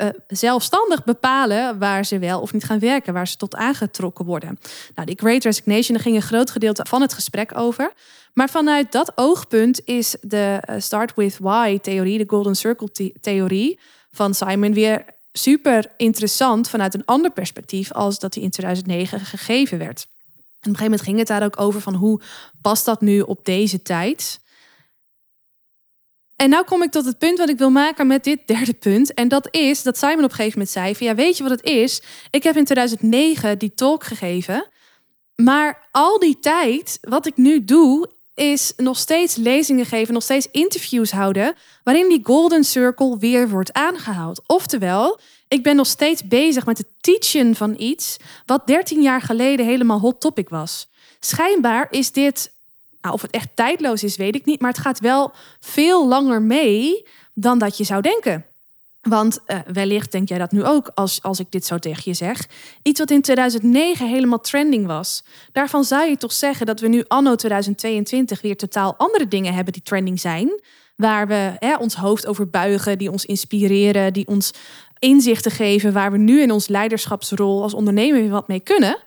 uh, 0.03 0.09
zelfstandig 0.27 1.05
bepalen 1.05 1.79
waar 1.79 2.05
ze 2.05 2.19
wel 2.19 2.41
of 2.41 2.53
niet 2.53 2.65
gaan 2.65 2.79
werken, 2.79 3.13
waar 3.13 3.29
ze 3.29 3.37
tot 3.37 3.55
aangetrokken 3.55 4.25
worden. 4.25 4.59
Nou, 4.95 5.07
die 5.07 5.19
Great 5.19 5.45
Resignation, 5.45 5.97
daar 5.97 6.05
ging 6.05 6.17
een 6.17 6.23
groot 6.23 6.51
gedeelte 6.51 6.87
van 6.89 7.01
het 7.01 7.13
gesprek 7.13 7.59
over. 7.59 7.93
Maar 8.35 8.51
vanuit 8.51 8.93
dat 8.93 9.13
oogpunt 9.15 9.81
is 9.85 10.17
de 10.21 10.63
Start 10.79 11.15
with 11.15 11.39
Why-theorie, 11.39 12.19
de 12.19 12.25
Golden 12.27 12.55
Circle-theorie 12.55 13.79
van 14.11 14.35
Simon, 14.35 14.73
weer 14.73 15.05
super 15.33 15.93
interessant 15.97 16.69
vanuit 16.69 16.95
een 16.95 17.05
ander 17.05 17.31
perspectief 17.31 17.93
als 17.93 18.19
dat 18.19 18.33
die 18.33 18.43
in 18.43 18.51
2009 18.51 19.21
gegeven 19.21 19.79
werd. 19.79 20.03
Op 20.03 20.67
een 20.67 20.77
gegeven 20.77 20.85
moment 20.85 21.03
ging 21.03 21.19
het 21.19 21.27
daar 21.27 21.45
ook 21.45 21.61
over 21.61 21.81
van 21.81 21.95
hoe 21.95 22.21
past 22.63 22.85
dat 22.85 23.01
nu 23.01 23.21
op 23.21 23.45
deze 23.45 23.83
tijd? 23.83 24.41
En 26.37 26.51
nou 26.51 26.65
kom 26.65 26.83
ik 26.83 26.91
tot 26.91 27.05
het 27.05 27.19
punt 27.19 27.39
wat 27.39 27.49
ik 27.49 27.59
wil 27.59 27.71
maken 27.71 28.07
met 28.07 28.25
dit 28.25 28.47
derde 28.47 28.75
punt. 28.75 29.15
En 29.15 29.29
dat 29.29 29.49
is 29.51 29.83
dat 29.83 29.99
Simon 29.99 30.25
op 30.25 30.31
een 30.31 30.31
gegeven 30.31 30.59
moment 30.59 30.71
zei: 30.71 30.95
ja, 30.99 31.15
weet 31.15 31.37
je 31.37 31.43
wat 31.43 31.53
het 31.53 31.63
is? 31.63 32.03
Ik 32.31 32.43
heb 32.43 32.57
in 32.57 32.65
2009 32.65 33.59
die 33.59 33.75
talk 33.75 34.05
gegeven. 34.05 34.67
Maar 35.37 35.89
al 35.91 36.19
die 36.19 36.39
tijd, 36.39 36.99
wat 37.01 37.27
ik 37.27 37.37
nu 37.37 37.65
doe, 37.65 38.11
is 38.35 38.73
nog 38.77 38.99
steeds 38.99 39.37
lezingen 39.37 39.87
geven, 39.87 40.15
nog 40.15 40.23
steeds 40.23 40.49
interviews 40.51 41.11
houden, 41.11 41.55
waarin 41.85 42.09
die 42.09 42.21
golden 42.23 42.65
circle 42.65 43.19
weer 43.19 43.49
wordt 43.49 43.73
aangehaald. 43.73 44.43
Oftewel, 44.47 45.21
ik 45.49 45.63
ben 45.63 45.77
nog 45.77 45.87
steeds 45.87 46.27
bezig 46.27 46.67
met 46.67 46.79
het 46.79 46.87
teachen 47.01 47.55
van 47.55 47.75
iets 47.79 48.17
wat 48.47 48.67
13 48.67 49.03
jaar 49.03 49.23
geleden 49.23 49.67
helemaal 49.67 50.01
hot 50.01 50.21
topic 50.21 50.49
was. 50.49 50.89
Schijnbaar 51.21 51.87
is 51.91 52.13
dit, 52.13 52.53
nou, 53.01 53.15
of 53.15 53.23
het 53.23 53.31
echt 53.31 53.49
tijdloos 53.55 54.03
is, 54.03 54.17
weet 54.17 54.35
ik 54.35 54.45
niet, 54.45 54.61
maar 54.61 54.71
het 54.71 54.81
gaat 54.81 55.01
wel 55.01 55.33
veel 55.61 56.09
langer 56.09 56.43
mee 56.43 57.07
dan 57.35 57.59
dat 57.59 57.77
je 57.77 57.85
zou 57.85 58.03
denken. 58.03 58.45
Want 59.01 59.39
uh, 59.47 59.59
wellicht 59.73 60.13
denk 60.13 60.29
jij 60.29 60.39
dat 60.39 60.53
nu 60.53 60.65
ook 60.65 60.91
als, 60.95 61.23
als 61.23 61.41
ik 61.41 61.47
dit 61.51 61.67
zo 61.67 61.79
tegen 61.79 62.03
je 62.05 62.15
zeg. 62.15 62.47
Iets 62.83 62.99
wat 62.99 63.11
in 63.11 63.23
2009 63.23 64.09
helemaal 64.09 64.41
trending 64.41 64.87
was. 64.87 65.25
Daarvan 65.53 65.85
zou 65.85 66.09
je 66.09 66.17
toch 66.17 66.33
zeggen 66.33 66.67
dat 66.67 66.81
we 66.81 66.89
nu 66.89 67.05
anno 67.09 67.35
2022 67.35 68.41
weer 68.41 68.57
totaal 68.57 68.95
andere 68.97 69.29
dingen 69.29 69.55
hebben 69.55 69.73
die 69.73 69.83
trending 69.83 70.21
zijn. 70.21 70.61
Waar 70.97 71.27
we 71.27 71.53
hè, 71.59 71.77
ons 71.77 71.95
hoofd 71.95 72.27
over 72.27 72.51
buigen, 72.51 72.99
die 72.99 73.11
ons 73.11 73.25
inspireren, 73.25 74.13
die 74.13 74.27
ons 74.27 74.51
inzichten 74.99 75.51
geven. 75.51 75.93
Waar 75.93 76.13
we 76.13 76.19
nu 76.19 76.43
in 76.43 76.51
ons 76.51 76.69
leiderschapsrol 76.69 77.63
als 77.63 77.75
ondernemer 77.75 78.21
weer 78.21 78.31
wat 78.31 78.49
mee 78.49 78.61
kunnen. 78.61 78.99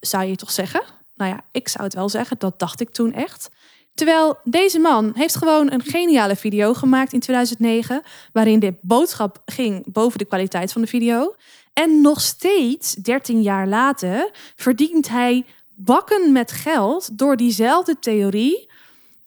Zou 0.00 0.24
je 0.24 0.36
toch 0.36 0.50
zeggen? 0.50 0.82
Nou 1.14 1.30
ja, 1.30 1.44
ik 1.52 1.68
zou 1.68 1.84
het 1.84 1.94
wel 1.94 2.08
zeggen. 2.08 2.36
Dat 2.38 2.58
dacht 2.58 2.80
ik 2.80 2.90
toen 2.90 3.12
echt. 3.12 3.48
Terwijl 3.96 4.38
deze 4.44 4.78
man 4.78 5.12
heeft 5.14 5.36
gewoon 5.36 5.72
een 5.72 5.82
geniale 5.82 6.36
video 6.36 6.74
gemaakt 6.74 7.12
in 7.12 7.20
2009, 7.20 8.02
waarin 8.32 8.58
de 8.58 8.74
boodschap 8.80 9.42
ging 9.44 9.92
boven 9.92 10.18
de 10.18 10.24
kwaliteit 10.24 10.72
van 10.72 10.80
de 10.80 10.86
video. 10.86 11.34
En 11.72 12.00
nog 12.00 12.20
steeds, 12.20 12.94
13 12.94 13.42
jaar 13.42 13.68
later, 13.68 14.30
verdient 14.56 15.08
hij 15.08 15.44
bakken 15.74 16.32
met 16.32 16.52
geld 16.52 17.18
door 17.18 17.36
diezelfde 17.36 17.98
theorie 17.98 18.70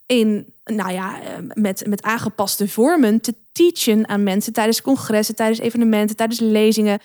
in, 0.05 0.53
nou 0.63 0.91
ja, 0.91 1.21
eh, 1.21 1.33
met, 1.53 1.87
met 1.87 2.01
aangepaste 2.01 2.67
vormen 2.67 3.21
te 3.21 3.35
teachen 3.51 4.07
aan 4.07 4.23
mensen 4.23 4.53
tijdens 4.53 4.81
congressen, 4.81 5.35
tijdens 5.35 5.59
evenementen, 5.59 6.15
tijdens 6.15 6.39
lezingen. 6.39 6.99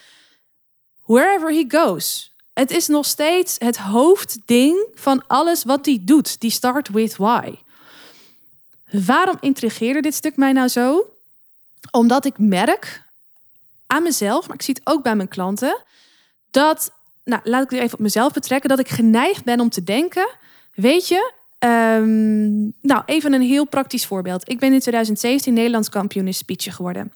Wherever 1.05 1.53
he 1.53 1.65
goes. 1.69 2.34
Het 2.55 2.71
is 2.71 2.87
nog 2.87 3.07
steeds 3.07 3.57
het 3.59 3.77
hoofdding 3.77 4.87
van 4.95 5.27
alles 5.27 5.65
wat 5.65 5.87
hij 5.87 5.99
doet. 6.03 6.41
Die 6.41 6.51
start 6.51 6.89
with 6.89 7.17
why. 7.17 7.55
Waarom 8.91 9.37
intrigeerde 9.41 10.01
dit 10.01 10.15
stuk 10.15 10.37
mij 10.37 10.53
nou 10.53 10.69
zo? 10.69 11.07
Omdat 11.91 12.25
ik 12.25 12.39
merk 12.39 13.03
aan 13.87 14.03
mezelf, 14.03 14.47
maar 14.47 14.57
ik 14.57 14.63
zie 14.63 14.75
het 14.75 14.95
ook 14.95 15.03
bij 15.03 15.17
mijn 15.17 15.29
klanten, 15.29 15.83
dat, 16.51 16.93
nou 17.25 17.41
laat 17.45 17.65
ik 17.65 17.71
het 17.71 17.81
even 17.81 17.95
op 17.95 18.01
mezelf 18.01 18.33
betrekken, 18.33 18.69
dat 18.69 18.79
ik 18.79 18.89
geneigd 18.89 19.45
ben 19.45 19.61
om 19.61 19.69
te 19.69 19.83
denken, 19.83 20.29
weet 20.75 21.09
je, 21.09 21.33
um, 21.59 22.73
nou 22.81 23.03
even 23.07 23.33
een 23.33 23.43
heel 23.43 23.67
praktisch 23.67 24.07
voorbeeld. 24.07 24.51
Ik 24.51 24.59
ben 24.59 24.73
in 24.73 24.81
2017 24.81 25.55
Nederlands 25.55 25.89
kampioen 25.89 26.27
in 26.27 26.35
speechen 26.35 26.73
geworden 26.73 27.13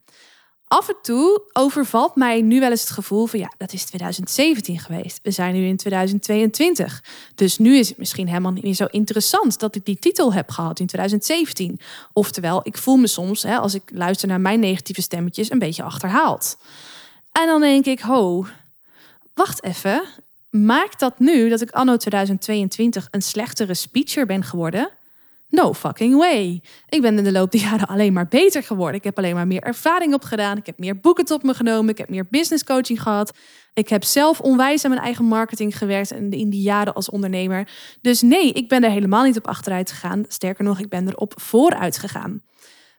af 0.69 0.89
en 0.89 0.97
toe 1.03 1.43
overvalt 1.53 2.17
mij 2.17 2.43
nu 2.43 2.61
wel 2.61 2.71
eens 2.71 2.81
het 2.81 2.91
gevoel 2.91 3.27
van 3.27 3.39
ja, 3.39 3.53
dat 3.57 3.73
is 3.73 3.85
2017 3.85 4.79
geweest. 4.79 5.19
We 5.23 5.31
zijn 5.31 5.55
nu 5.55 5.67
in 5.67 5.77
2022. 5.77 7.05
Dus 7.35 7.59
nu 7.59 7.77
is 7.77 7.89
het 7.89 7.99
misschien 7.99 8.29
helemaal 8.29 8.53
niet 8.53 8.63
meer 8.63 8.75
zo 8.75 8.87
interessant 8.91 9.59
dat 9.59 9.75
ik 9.75 9.85
die 9.85 9.99
titel 9.99 10.33
heb 10.33 10.51
gehad 10.51 10.81
in 10.81 10.87
2017. 10.87 11.81
Oftewel, 12.13 12.61
ik 12.63 12.79
voel 12.79 12.97
me 12.97 13.07
soms, 13.07 13.43
hè, 13.43 13.59
als 13.59 13.75
ik 13.75 13.83
luister 13.95 14.29
naar 14.29 14.41
mijn 14.41 14.61
negatieve 14.61 15.03
stemmetjes, 15.03 15.51
een 15.51 15.59
beetje 15.59 15.83
achterhaald. 15.83 16.59
En 17.33 17.47
dan 17.47 17.61
denk 17.61 17.85
ik, 17.85 18.01
ho, 18.01 18.47
wacht 19.35 19.63
even. 19.63 20.03
Maakt 20.51 21.01
dat 21.01 21.19
nu 21.19 21.49
dat 21.49 21.61
ik 21.61 21.71
anno 21.71 21.97
2022 21.97 23.09
een 23.11 23.23
slechtere 23.23 23.75
speecher 23.75 24.27
ben 24.27 24.45
geworden? 24.45 24.91
No 25.51 25.73
fucking 25.73 26.17
way. 26.17 26.63
Ik 26.89 27.01
ben 27.01 27.19
in 27.19 27.25
de 27.25 27.33
loop 27.33 27.51
der 27.51 27.61
jaren 27.61 27.89
alleen 27.89 28.13
maar 28.13 28.29
beter 28.29 28.63
geworden. 28.63 28.97
Ik 28.97 29.05
heb 29.05 29.19
alleen 29.19 29.35
maar 29.35 29.47
meer 29.47 29.63
ervaring 29.63 30.15
opgedaan. 30.15 30.57
Ik 30.57 30.67
heb 30.67 30.79
meer 30.79 31.01
boeken 31.01 31.25
tot 31.25 31.43
me 31.43 31.55
genomen. 31.55 31.91
Ik 31.91 31.99
heb 31.99 32.09
meer 32.09 32.27
business 32.31 32.65
coaching 32.65 33.03
gehad. 33.03 33.37
Ik 33.75 33.89
heb 33.89 34.05
zelf 34.05 34.41
onwijs 34.41 34.85
aan 34.85 34.91
mijn 34.91 35.03
eigen 35.03 35.25
marketing 35.25 35.79
gewerkt 35.79 36.11
in 36.11 36.51
die 36.51 36.63
jaren 36.63 36.95
als 36.95 37.11
ondernemer. 37.11 37.69
Dus 38.01 38.23
nee, 38.23 38.53
ik 38.53 38.69
ben 38.69 38.85
er 38.85 38.91
helemaal 38.91 39.25
niet 39.25 39.37
op 39.37 39.47
achteruit 39.47 39.91
gegaan. 39.91 40.25
Sterker 40.29 40.65
nog, 40.65 40.79
ik 40.79 40.89
ben 40.89 41.09
erop 41.09 41.33
vooruit 41.37 41.99
gegaan. 41.99 42.43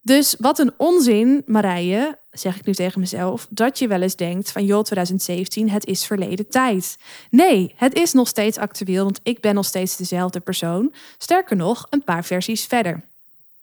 Dus 0.01 0.35
wat 0.37 0.59
een 0.59 0.73
onzin, 0.77 1.43
Marije, 1.45 2.18
zeg 2.31 2.57
ik 2.57 2.65
nu 2.65 2.73
tegen 2.73 2.99
mezelf, 2.99 3.47
dat 3.49 3.79
je 3.79 3.87
wel 3.87 4.01
eens 4.01 4.15
denkt 4.15 4.51
van 4.51 4.65
joh, 4.65 4.83
2017, 4.83 5.69
het 5.69 5.85
is 5.85 6.05
verleden 6.05 6.49
tijd. 6.49 6.97
Nee, 7.29 7.73
het 7.75 7.93
is 7.93 8.13
nog 8.13 8.27
steeds 8.27 8.57
actueel, 8.57 9.03
want 9.03 9.19
ik 9.23 9.41
ben 9.41 9.55
nog 9.55 9.65
steeds 9.65 9.95
dezelfde 9.95 10.39
persoon. 10.39 10.93
Sterker 11.17 11.55
nog, 11.55 11.87
een 11.89 12.03
paar 12.03 12.25
versies 12.25 12.65
verder. 12.65 13.07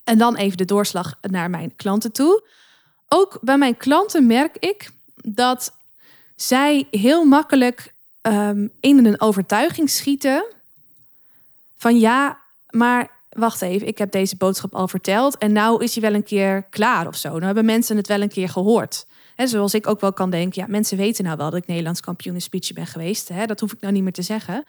En 0.05 0.18
dan 0.18 0.37
even 0.37 0.57
de 0.57 0.64
doorslag 0.64 1.18
naar 1.20 1.50
mijn 1.50 1.76
klanten 1.76 2.12
toe. 2.12 2.42
Ook 3.09 3.38
bij 3.40 3.59
mijn 3.59 3.76
klanten 3.76 4.26
merk 4.26 4.57
ik 4.57 4.90
dat 5.14 5.72
zij 6.37 6.87
heel 6.90 7.24
makkelijk 7.24 7.94
um, 8.22 8.72
in 8.81 9.07
een 9.07 9.20
overtuiging 9.20 9.90
schieten 9.90 10.44
van 11.76 11.98
ja, 11.98 12.40
maar 12.70 13.15
wacht 13.37 13.62
even, 13.62 13.87
ik 13.87 13.99
heb 13.99 14.11
deze 14.11 14.37
boodschap 14.37 14.75
al 14.75 14.88
verteld 14.88 15.38
en 15.38 15.53
nou 15.53 15.85
is 15.85 15.94
hij 15.94 16.03
wel 16.03 16.14
een 16.14 16.25
keer 16.25 16.66
klaar 16.70 17.07
of 17.07 17.16
zo. 17.16 17.29
Nou 17.29 17.44
hebben 17.44 17.64
mensen 17.64 17.96
het 17.96 18.07
wel 18.07 18.20
een 18.20 18.29
keer 18.29 18.49
gehoord. 18.49 19.07
He, 19.35 19.46
zoals 19.46 19.75
ik 19.75 19.87
ook 19.87 20.01
wel 20.01 20.12
kan 20.12 20.31
denken, 20.31 20.62
ja, 20.62 20.68
mensen 20.68 20.96
weten 20.96 21.25
nou 21.25 21.37
wel 21.37 21.51
dat 21.51 21.61
ik 21.61 21.66
Nederlands 21.66 22.01
kampioen 22.01 22.35
in 22.35 22.40
speech 22.40 22.72
ben 22.72 22.87
geweest. 22.87 23.29
Hè? 23.29 23.46
Dat 23.46 23.61
hoef 23.61 23.72
ik 23.72 23.81
nou 23.81 23.92
niet 23.92 24.03
meer 24.03 24.12
te 24.12 24.22
zeggen. 24.22 24.64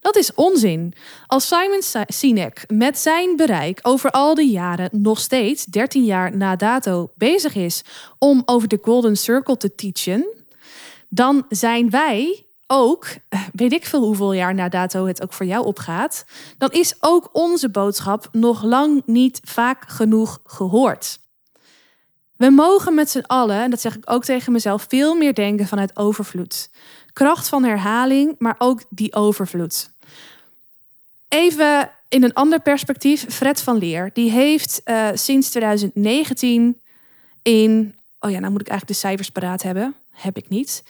Dat 0.00 0.16
is 0.16 0.34
onzin. 0.34 0.94
Als 1.26 1.48
Simon 1.48 1.82
Sinek 2.06 2.64
met 2.68 2.98
zijn 2.98 3.36
bereik 3.36 3.78
over 3.82 4.10
al 4.10 4.34
die 4.34 4.50
jaren 4.50 4.88
nog 4.92 5.20
steeds, 5.20 5.64
13 5.64 6.04
jaar 6.04 6.36
na 6.36 6.56
dato, 6.56 7.12
bezig 7.14 7.54
is 7.54 7.82
om 8.18 8.42
over 8.44 8.68
de 8.68 8.78
Golden 8.82 9.16
Circle 9.16 9.56
te 9.56 9.74
teachen, 9.74 10.26
dan 11.08 11.44
zijn 11.48 11.90
wij 11.90 12.46
ook, 12.74 13.06
eh, 13.28 13.40
weet 13.52 13.72
ik 13.72 13.86
veel 13.86 14.02
hoeveel 14.02 14.32
jaar 14.32 14.54
na 14.54 14.68
dato 14.68 15.06
het 15.06 15.22
ook 15.22 15.32
voor 15.32 15.46
jou 15.46 15.64
opgaat, 15.64 16.24
dan 16.58 16.70
is 16.70 16.94
ook 17.00 17.28
onze 17.32 17.68
boodschap 17.68 18.28
nog 18.32 18.62
lang 18.62 19.02
niet 19.06 19.40
vaak 19.44 19.84
genoeg 19.86 20.40
gehoord. 20.44 21.18
We 22.36 22.50
mogen 22.50 22.94
met 22.94 23.10
z'n 23.10 23.24
allen, 23.26 23.62
en 23.62 23.70
dat 23.70 23.80
zeg 23.80 23.96
ik 23.96 24.10
ook 24.10 24.24
tegen 24.24 24.52
mezelf, 24.52 24.86
veel 24.88 25.14
meer 25.14 25.34
denken 25.34 25.66
vanuit 25.66 25.96
overvloed. 25.96 26.70
kracht 27.12 27.48
van 27.48 27.64
herhaling, 27.64 28.34
maar 28.38 28.54
ook 28.58 28.82
die 28.88 29.14
overvloed. 29.14 29.90
Even 31.28 31.90
in 32.08 32.22
een 32.22 32.34
ander 32.34 32.60
perspectief, 32.60 33.26
Fred 33.28 33.62
van 33.62 33.76
Leer, 33.76 34.10
die 34.12 34.30
heeft 34.30 34.80
uh, 34.84 35.08
sinds 35.14 35.50
2019 35.50 36.80
in, 37.42 37.94
oh 38.20 38.30
ja, 38.30 38.38
nou 38.38 38.52
moet 38.52 38.60
ik 38.60 38.68
eigenlijk 38.68 39.00
de 39.00 39.06
cijfers 39.06 39.30
paraat 39.30 39.62
hebben, 39.62 39.94
heb 40.10 40.36
ik 40.36 40.48
niet. 40.48 40.82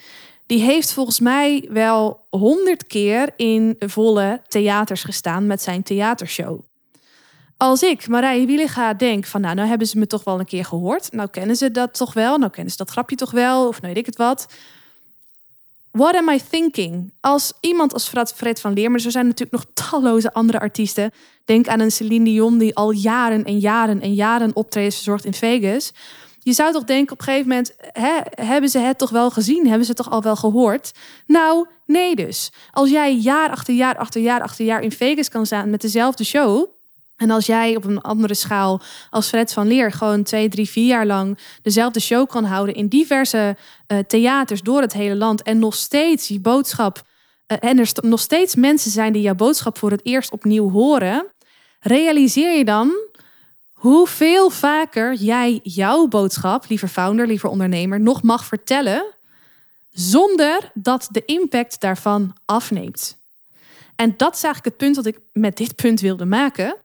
Die 0.45 0.61
heeft 0.61 0.93
volgens 0.93 1.19
mij 1.19 1.67
wel 1.71 2.25
honderd 2.29 2.87
keer 2.87 3.33
in 3.35 3.75
volle 3.79 4.41
theaters 4.47 5.03
gestaan 5.03 5.47
met 5.47 5.61
zijn 5.61 5.83
theatershow. 5.83 6.59
Als 7.57 7.83
ik, 7.83 8.07
Marije 8.07 8.45
Wieliga, 8.45 8.93
denk 8.93 9.25
van 9.25 9.41
nou, 9.41 9.55
nou 9.55 9.67
hebben 9.67 9.87
ze 9.87 9.97
me 9.97 10.07
toch 10.07 10.23
wel 10.23 10.39
een 10.39 10.45
keer 10.45 10.65
gehoord. 10.65 11.11
Nou 11.11 11.29
kennen 11.29 11.55
ze 11.55 11.71
dat 11.71 11.93
toch 11.93 12.13
wel. 12.13 12.37
Nou 12.37 12.51
kennen 12.51 12.71
ze 12.71 12.77
dat 12.77 12.89
grapje 12.89 13.15
toch 13.15 13.31
wel. 13.31 13.67
Of 13.67 13.81
nou 13.81 13.93
weet 13.93 14.01
ik 14.01 14.05
het 14.05 14.17
wat. 14.17 14.47
What 15.91 16.15
am 16.15 16.29
I 16.29 16.39
thinking? 16.49 17.13
Als 17.19 17.53
iemand 17.59 17.93
als 17.93 18.09
Fred 18.35 18.61
van 18.61 18.73
Leer, 18.73 18.91
maar 18.91 19.03
er 19.05 19.11
zijn 19.11 19.27
natuurlijk 19.27 19.63
nog 19.63 19.89
talloze 19.89 20.33
andere 20.33 20.59
artiesten. 20.59 21.11
Denk 21.45 21.67
aan 21.67 21.79
een 21.79 21.91
Celine 21.91 22.25
Dion 22.25 22.57
die 22.57 22.75
al 22.75 22.91
jaren 22.91 23.43
en 23.43 23.59
jaren 23.59 24.01
en 24.01 24.13
jaren 24.13 24.55
optredens 24.55 24.95
verzorgt 24.95 25.25
in 25.25 25.33
Vegas. 25.33 25.91
Je 26.43 26.53
zou 26.53 26.73
toch 26.73 26.83
denken 26.83 27.13
op 27.13 27.19
een 27.19 27.25
gegeven 27.25 27.47
moment, 27.47 27.73
hè, 27.79 28.19
hebben 28.45 28.69
ze 28.69 28.79
het 28.79 28.97
toch 28.97 29.09
wel 29.09 29.29
gezien? 29.29 29.67
Hebben 29.67 29.85
ze 29.85 29.91
het 29.91 30.03
toch 30.03 30.11
al 30.11 30.21
wel 30.21 30.35
gehoord? 30.35 30.91
Nou, 31.27 31.67
nee 31.85 32.15
dus. 32.15 32.51
Als 32.71 32.89
jij 32.89 33.15
jaar 33.15 33.49
achter 33.49 33.73
jaar 33.73 33.97
achter 33.97 34.21
jaar 34.21 34.41
achter 34.41 34.65
jaar 34.65 34.81
in 34.81 34.91
Vegas 34.91 35.29
kan 35.29 35.45
staan 35.45 35.69
met 35.69 35.81
dezelfde 35.81 36.23
show... 36.23 36.71
En 37.17 37.31
als 37.31 37.45
jij 37.45 37.75
op 37.75 37.83
een 37.83 38.01
andere 38.01 38.33
schaal 38.33 38.81
als 39.09 39.27
Fred 39.27 39.53
van 39.53 39.67
Leer 39.67 39.91
gewoon 39.91 40.23
twee, 40.23 40.49
drie, 40.49 40.69
vier 40.69 40.87
jaar 40.87 41.05
lang 41.05 41.37
dezelfde 41.61 41.99
show 41.99 42.29
kan 42.29 42.43
houden 42.43 42.75
in 42.75 42.87
diverse 42.87 43.57
uh, 43.87 43.97
theaters 43.99 44.61
door 44.61 44.81
het 44.81 44.93
hele 44.93 45.15
land 45.15 45.41
en 45.41 45.59
nog 45.59 45.75
steeds 45.75 46.27
die 46.27 46.39
boodschap 46.39 47.01
uh, 47.47 47.57
en 47.59 47.79
er 47.79 47.89
nog 48.01 48.19
steeds 48.19 48.55
mensen 48.55 48.91
zijn 48.91 49.13
die 49.13 49.21
jouw 49.21 49.35
boodschap 49.35 49.77
voor 49.77 49.91
het 49.91 50.01
eerst 50.03 50.31
opnieuw 50.31 50.71
horen, 50.71 51.25
realiseer 51.79 52.57
je 52.57 52.65
dan 52.65 52.91
hoeveel 53.83 54.49
vaker 54.49 55.13
jij 55.13 55.59
jouw 55.63 56.07
boodschap, 56.07 56.65
liever 56.67 56.87
founder, 56.87 57.27
liever 57.27 57.49
ondernemer, 57.49 57.99
nog 57.99 58.21
mag 58.21 58.45
vertellen 58.45 59.05
zonder 59.89 60.71
dat 60.73 61.07
de 61.11 61.25
impact 61.25 61.81
daarvan 61.81 62.35
afneemt. 62.45 63.17
En 63.95 64.13
dat 64.17 64.35
is 64.35 64.43
eigenlijk 64.43 64.65
het 64.65 64.77
punt 64.77 64.95
dat 64.95 65.05
ik 65.05 65.19
met 65.33 65.57
dit 65.57 65.75
punt 65.75 65.99
wilde 65.99 66.25
maken. 66.25 66.75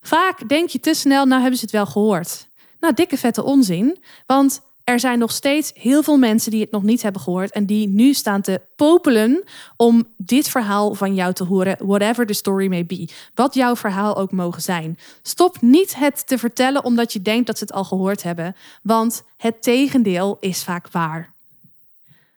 Vaak 0.00 0.48
denk 0.48 0.68
je 0.68 0.80
te 0.80 0.94
snel, 0.94 1.26
nou 1.26 1.40
hebben 1.40 1.58
ze 1.58 1.64
het 1.64 1.74
wel 1.74 1.86
gehoord. 1.86 2.48
Nou, 2.80 2.94
dikke 2.94 3.16
vette 3.16 3.42
onzin. 3.42 3.98
Want 4.26 4.60
er 4.86 5.00
zijn 5.00 5.18
nog 5.18 5.32
steeds 5.32 5.70
heel 5.74 6.02
veel 6.02 6.18
mensen 6.18 6.50
die 6.50 6.60
het 6.60 6.70
nog 6.70 6.82
niet 6.82 7.02
hebben 7.02 7.20
gehoord 7.20 7.50
en 7.50 7.66
die 7.66 7.88
nu 7.88 8.14
staan 8.14 8.40
te 8.40 8.60
popelen 8.76 9.44
om 9.76 10.14
dit 10.16 10.48
verhaal 10.48 10.94
van 10.94 11.14
jou 11.14 11.32
te 11.32 11.44
horen, 11.44 11.76
whatever 11.78 12.26
the 12.26 12.32
story 12.32 12.68
may 12.68 12.86
be. 12.86 13.08
Wat 13.34 13.54
jouw 13.54 13.76
verhaal 13.76 14.16
ook 14.16 14.32
mogen 14.32 14.62
zijn. 14.62 14.98
Stop 15.22 15.60
niet 15.60 15.96
het 15.96 16.26
te 16.26 16.38
vertellen 16.38 16.84
omdat 16.84 17.12
je 17.12 17.22
denkt 17.22 17.46
dat 17.46 17.58
ze 17.58 17.64
het 17.64 17.72
al 17.72 17.84
gehoord 17.84 18.22
hebben, 18.22 18.56
want 18.82 19.22
het 19.36 19.62
tegendeel 19.62 20.36
is 20.40 20.64
vaak 20.64 20.90
waar. 20.90 21.32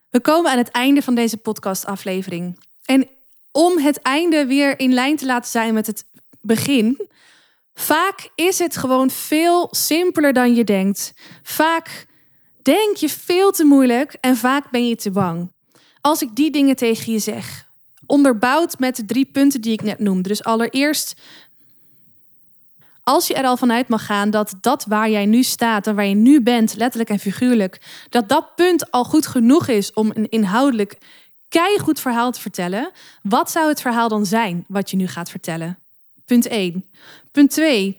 We 0.09 0.19
komen 0.19 0.51
aan 0.51 0.57
het 0.57 0.71
einde 0.71 1.01
van 1.01 1.15
deze 1.15 1.37
podcastaflevering. 1.37 2.59
En 2.85 3.07
om 3.51 3.77
het 3.77 4.01
einde 4.01 4.45
weer 4.45 4.79
in 4.79 4.93
lijn 4.93 5.15
te 5.15 5.25
laten 5.25 5.51
zijn 5.51 5.73
met 5.73 5.87
het 5.87 6.05
begin, 6.41 7.07
Vaak 7.79 8.29
is 8.35 8.59
het 8.59 8.77
gewoon 8.77 9.09
veel 9.09 9.67
simpeler 9.71 10.33
dan 10.33 10.55
je 10.55 10.63
denkt. 10.63 11.13
Vaak 11.43 12.07
denk 12.69 12.95
je 12.95 13.09
veel 13.09 13.51
te 13.51 13.63
moeilijk 13.63 14.17
en 14.21 14.37
vaak 14.37 14.71
ben 14.71 14.87
je 14.87 14.95
te 14.95 15.11
bang. 15.11 15.51
Als 16.01 16.21
ik 16.21 16.35
die 16.35 16.51
dingen 16.51 16.75
tegen 16.75 17.11
je 17.11 17.19
zeg, 17.19 17.67
onderbouwd 18.05 18.79
met 18.79 18.95
de 18.95 19.05
drie 19.05 19.25
punten 19.25 19.61
die 19.61 19.71
ik 19.71 19.81
net 19.81 19.99
noemde. 19.99 20.29
Dus 20.29 20.43
allereerst, 20.43 21.15
als 23.03 23.27
je 23.27 23.33
er 23.33 23.45
al 23.45 23.57
vanuit 23.57 23.87
mag 23.87 24.05
gaan 24.05 24.29
dat 24.29 24.55
dat 24.61 24.85
waar 24.85 25.09
jij 25.09 25.25
nu 25.25 25.43
staat 25.43 25.87
en 25.87 25.95
waar 25.95 26.05
je 26.05 26.15
nu 26.15 26.41
bent, 26.41 26.75
letterlijk 26.75 27.09
en 27.09 27.19
figuurlijk, 27.19 27.81
dat 28.09 28.29
dat 28.29 28.55
punt 28.55 28.91
al 28.91 29.03
goed 29.03 29.27
genoeg 29.27 29.67
is 29.67 29.93
om 29.93 30.11
een 30.13 30.29
inhoudelijk 30.29 30.97
goed 31.77 31.99
verhaal 31.99 32.31
te 32.31 32.41
vertellen, 32.41 32.91
wat 33.21 33.51
zou 33.51 33.67
het 33.67 33.81
verhaal 33.81 34.09
dan 34.09 34.25
zijn 34.25 34.65
wat 34.67 34.89
je 34.89 34.97
nu 34.97 35.07
gaat 35.07 35.29
vertellen? 35.29 35.77
Punt 36.25 36.47
1. 36.47 36.85
Punt 37.31 37.51
2. 37.51 37.97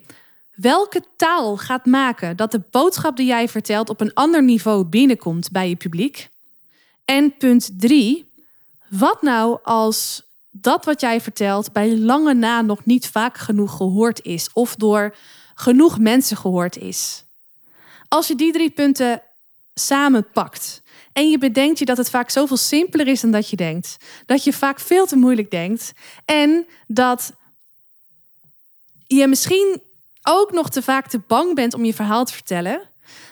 Welke 0.60 1.02
taal 1.16 1.56
gaat 1.56 1.86
maken 1.86 2.36
dat 2.36 2.50
de 2.50 2.62
boodschap 2.70 3.16
die 3.16 3.26
jij 3.26 3.48
vertelt 3.48 3.88
op 3.88 4.00
een 4.00 4.14
ander 4.14 4.42
niveau 4.42 4.84
binnenkomt 4.84 5.50
bij 5.50 5.68
je 5.68 5.76
publiek? 5.76 6.28
En 7.04 7.36
punt 7.36 7.70
3. 7.78 8.32
Wat 8.88 9.22
nou 9.22 9.58
als 9.62 10.22
dat 10.50 10.84
wat 10.84 11.00
jij 11.00 11.20
vertelt 11.20 11.72
bij 11.72 11.96
lange 11.96 12.34
na 12.34 12.60
nog 12.60 12.84
niet 12.84 13.08
vaak 13.08 13.38
genoeg 13.38 13.76
gehoord 13.76 14.24
is 14.24 14.48
of 14.52 14.74
door 14.74 15.16
genoeg 15.54 15.98
mensen 15.98 16.36
gehoord 16.36 16.76
is? 16.76 17.24
Als 18.08 18.28
je 18.28 18.34
die 18.34 18.52
drie 18.52 18.70
punten 18.70 19.22
samenpakt 19.74 20.82
en 21.12 21.30
je 21.30 21.38
bedenkt 21.38 21.78
je 21.78 21.84
dat 21.84 21.96
het 21.96 22.10
vaak 22.10 22.30
zoveel 22.30 22.56
simpeler 22.56 23.06
is 23.06 23.20
dan 23.20 23.30
dat 23.30 23.50
je 23.50 23.56
denkt, 23.56 23.96
dat 24.26 24.44
je 24.44 24.52
vaak 24.52 24.80
veel 24.80 25.06
te 25.06 25.16
moeilijk 25.16 25.50
denkt 25.50 25.92
en 26.24 26.66
dat 26.86 27.32
je 29.06 29.26
misschien 29.26 29.88
ook 30.22 30.52
nog 30.52 30.70
te 30.70 30.82
vaak 30.82 31.08
te 31.08 31.20
bang 31.26 31.54
bent 31.54 31.74
om 31.74 31.84
je 31.84 31.94
verhaal 31.94 32.24
te 32.24 32.32
vertellen. 32.32 32.88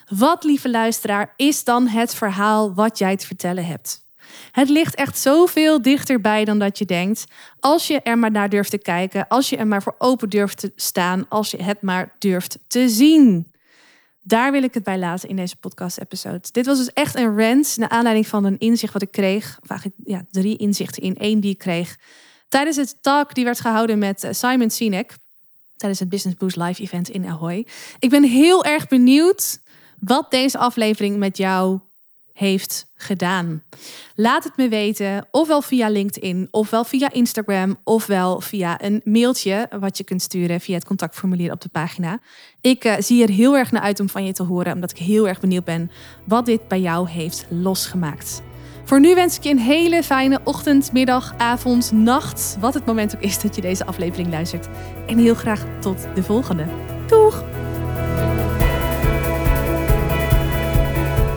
Wat, 0.08 0.44
lieve 0.44 0.70
luisteraar, 0.70 1.32
is 1.36 1.64
dan 1.64 1.86
het 1.86 2.14
verhaal 2.14 2.74
wat 2.74 2.98
jij 2.98 3.16
te 3.16 3.26
vertellen 3.26 3.66
hebt? 3.66 4.06
Het 4.52 4.68
ligt 4.68 4.94
echt 4.94 5.18
zoveel 5.18 5.82
dichterbij 5.82 6.44
dan 6.44 6.58
dat 6.58 6.78
je 6.78 6.84
denkt. 6.84 7.24
Als 7.60 7.86
je 7.86 8.00
er 8.00 8.18
maar 8.18 8.30
naar 8.30 8.48
durft 8.48 8.70
te 8.70 8.78
kijken, 8.78 9.28
als 9.28 9.48
je 9.50 9.56
er 9.56 9.66
maar 9.66 9.82
voor 9.82 9.94
open 9.98 10.28
durft 10.28 10.58
te 10.58 10.72
staan, 10.76 11.28
als 11.28 11.50
je 11.50 11.62
het 11.62 11.82
maar 11.82 12.14
durft 12.18 12.58
te 12.66 12.88
zien. 12.88 13.52
Daar 14.22 14.52
wil 14.52 14.62
ik 14.62 14.74
het 14.74 14.82
bij 14.82 14.98
laten 14.98 15.28
in 15.28 15.36
deze 15.36 15.56
podcast-episode. 15.56 16.40
Dit 16.52 16.66
was 16.66 16.78
dus 16.78 16.92
echt 16.92 17.16
een 17.16 17.36
rant 17.38 17.76
naar 17.76 17.88
aanleiding 17.88 18.26
van 18.26 18.44
een 18.44 18.58
inzicht 18.58 18.92
wat 18.92 19.02
ik 19.02 19.10
kreeg. 19.10 19.58
Of 19.62 19.70
eigenlijk 19.70 20.00
ja, 20.04 20.24
drie 20.30 20.56
inzichten 20.56 21.02
in 21.02 21.16
één 21.16 21.40
die 21.40 21.50
ik 21.50 21.58
kreeg. 21.58 21.96
Tijdens 22.48 22.76
het 22.76 22.96
talk 23.00 23.34
die 23.34 23.44
werd 23.44 23.60
gehouden 23.60 23.98
met 23.98 24.24
eh, 24.24 24.32
Simon 24.32 24.70
Sinek 24.70 25.16
tijdens 25.78 26.00
het 26.00 26.08
Business 26.08 26.38
Boost 26.38 26.56
Live 26.56 26.82
event 26.82 27.08
in 27.08 27.26
Ahoy. 27.26 27.66
Ik 27.98 28.10
ben 28.10 28.22
heel 28.22 28.64
erg 28.64 28.86
benieuwd 28.86 29.60
wat 29.98 30.30
deze 30.30 30.58
aflevering 30.58 31.16
met 31.16 31.36
jou 31.36 31.78
heeft 32.38 32.86
gedaan. 32.94 33.62
Laat 34.14 34.44
het 34.44 34.56
me 34.56 34.68
weten, 34.68 35.26
ofwel 35.30 35.62
via 35.62 35.88
LinkedIn, 35.88 36.48
ofwel 36.50 36.84
via 36.84 37.12
Instagram, 37.12 37.76
ofwel 37.84 38.40
via 38.40 38.82
een 38.84 39.00
mailtje 39.04 39.68
wat 39.80 39.96
je 39.96 40.04
kunt 40.04 40.22
sturen 40.22 40.60
via 40.60 40.74
het 40.74 40.84
contactformulier 40.84 41.52
op 41.52 41.60
de 41.60 41.68
pagina. 41.68 42.18
Ik 42.60 42.84
uh, 42.84 42.94
zie 42.98 43.22
er 43.22 43.30
heel 43.30 43.56
erg 43.56 43.72
naar 43.72 43.82
uit 43.82 44.00
om 44.00 44.08
van 44.08 44.24
je 44.24 44.32
te 44.32 44.42
horen, 44.42 44.74
omdat 44.74 44.90
ik 44.90 44.98
heel 44.98 45.28
erg 45.28 45.40
benieuwd 45.40 45.64
ben 45.64 45.90
wat 46.24 46.46
dit 46.46 46.68
bij 46.68 46.80
jou 46.80 47.08
heeft 47.08 47.46
losgemaakt. 47.48 48.42
Voor 48.88 49.00
nu 49.00 49.14
wens 49.14 49.36
ik 49.36 49.42
je 49.42 49.50
een 49.50 49.58
hele 49.58 50.02
fijne 50.02 50.40
ochtend, 50.44 50.92
middag, 50.92 51.34
avond, 51.36 51.92
nacht. 51.92 52.56
Wat 52.60 52.74
het 52.74 52.86
moment 52.86 53.16
ook 53.16 53.22
is 53.22 53.40
dat 53.40 53.54
je 53.54 53.60
deze 53.60 53.86
aflevering 53.86 54.30
luistert. 54.30 54.68
En 55.06 55.18
heel 55.18 55.34
graag 55.34 55.64
tot 55.80 56.06
de 56.14 56.22
volgende. 56.22 56.64
Doeg! 57.06 57.44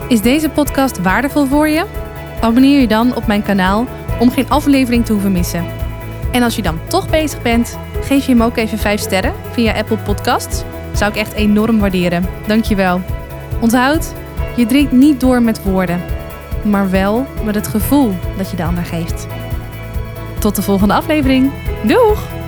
Is 0.08 0.22
deze 0.22 0.50
podcast 0.50 1.02
waardevol 1.02 1.46
voor 1.46 1.68
je? 1.68 1.86
Abonneer 2.42 2.80
je 2.80 2.88
dan 2.88 3.16
op 3.16 3.28
mijn 3.28 3.44
kanaal 3.44 3.86
om 4.20 4.32
geen 4.32 4.50
aflevering 4.50 5.06
te 5.06 5.12
hoeven 5.12 5.32
missen. 5.32 5.66
En 6.32 6.44
als 6.44 6.56
je 6.56 6.62
dan 6.62 6.80
toch 6.88 7.10
bezig 7.10 7.42
bent, 7.42 7.78
geef 8.02 8.26
je 8.26 8.32
hem 8.32 8.44
ook 8.44 8.58
even 8.58 8.78
5 8.78 9.02
sterren 9.02 9.34
via 9.52 9.74
Apple 9.74 9.98
Podcasts. 9.98 10.64
Zou 10.94 11.12
ik 11.12 11.18
echt 11.18 11.34
enorm 11.34 11.80
waarderen. 11.80 12.26
Dankjewel. 12.48 13.02
Onthoud, 13.62 14.14
je 14.56 14.66
drinkt 14.66 14.92
niet 14.92 15.20
door 15.20 15.42
met 15.42 15.64
woorden 15.64 16.11
maar 16.63 16.89
wel 16.89 17.28
met 17.43 17.56
het 17.56 17.67
gevoel 17.67 18.15
dat 18.38 18.52
je 18.52 18.58
de 18.58 18.63
ander 18.63 18.86
geeft. 18.86 19.28
Tot 20.39 20.56
de 20.56 20.62
volgende 20.62 20.93
aflevering. 20.93 21.52
Doeg! 21.84 22.41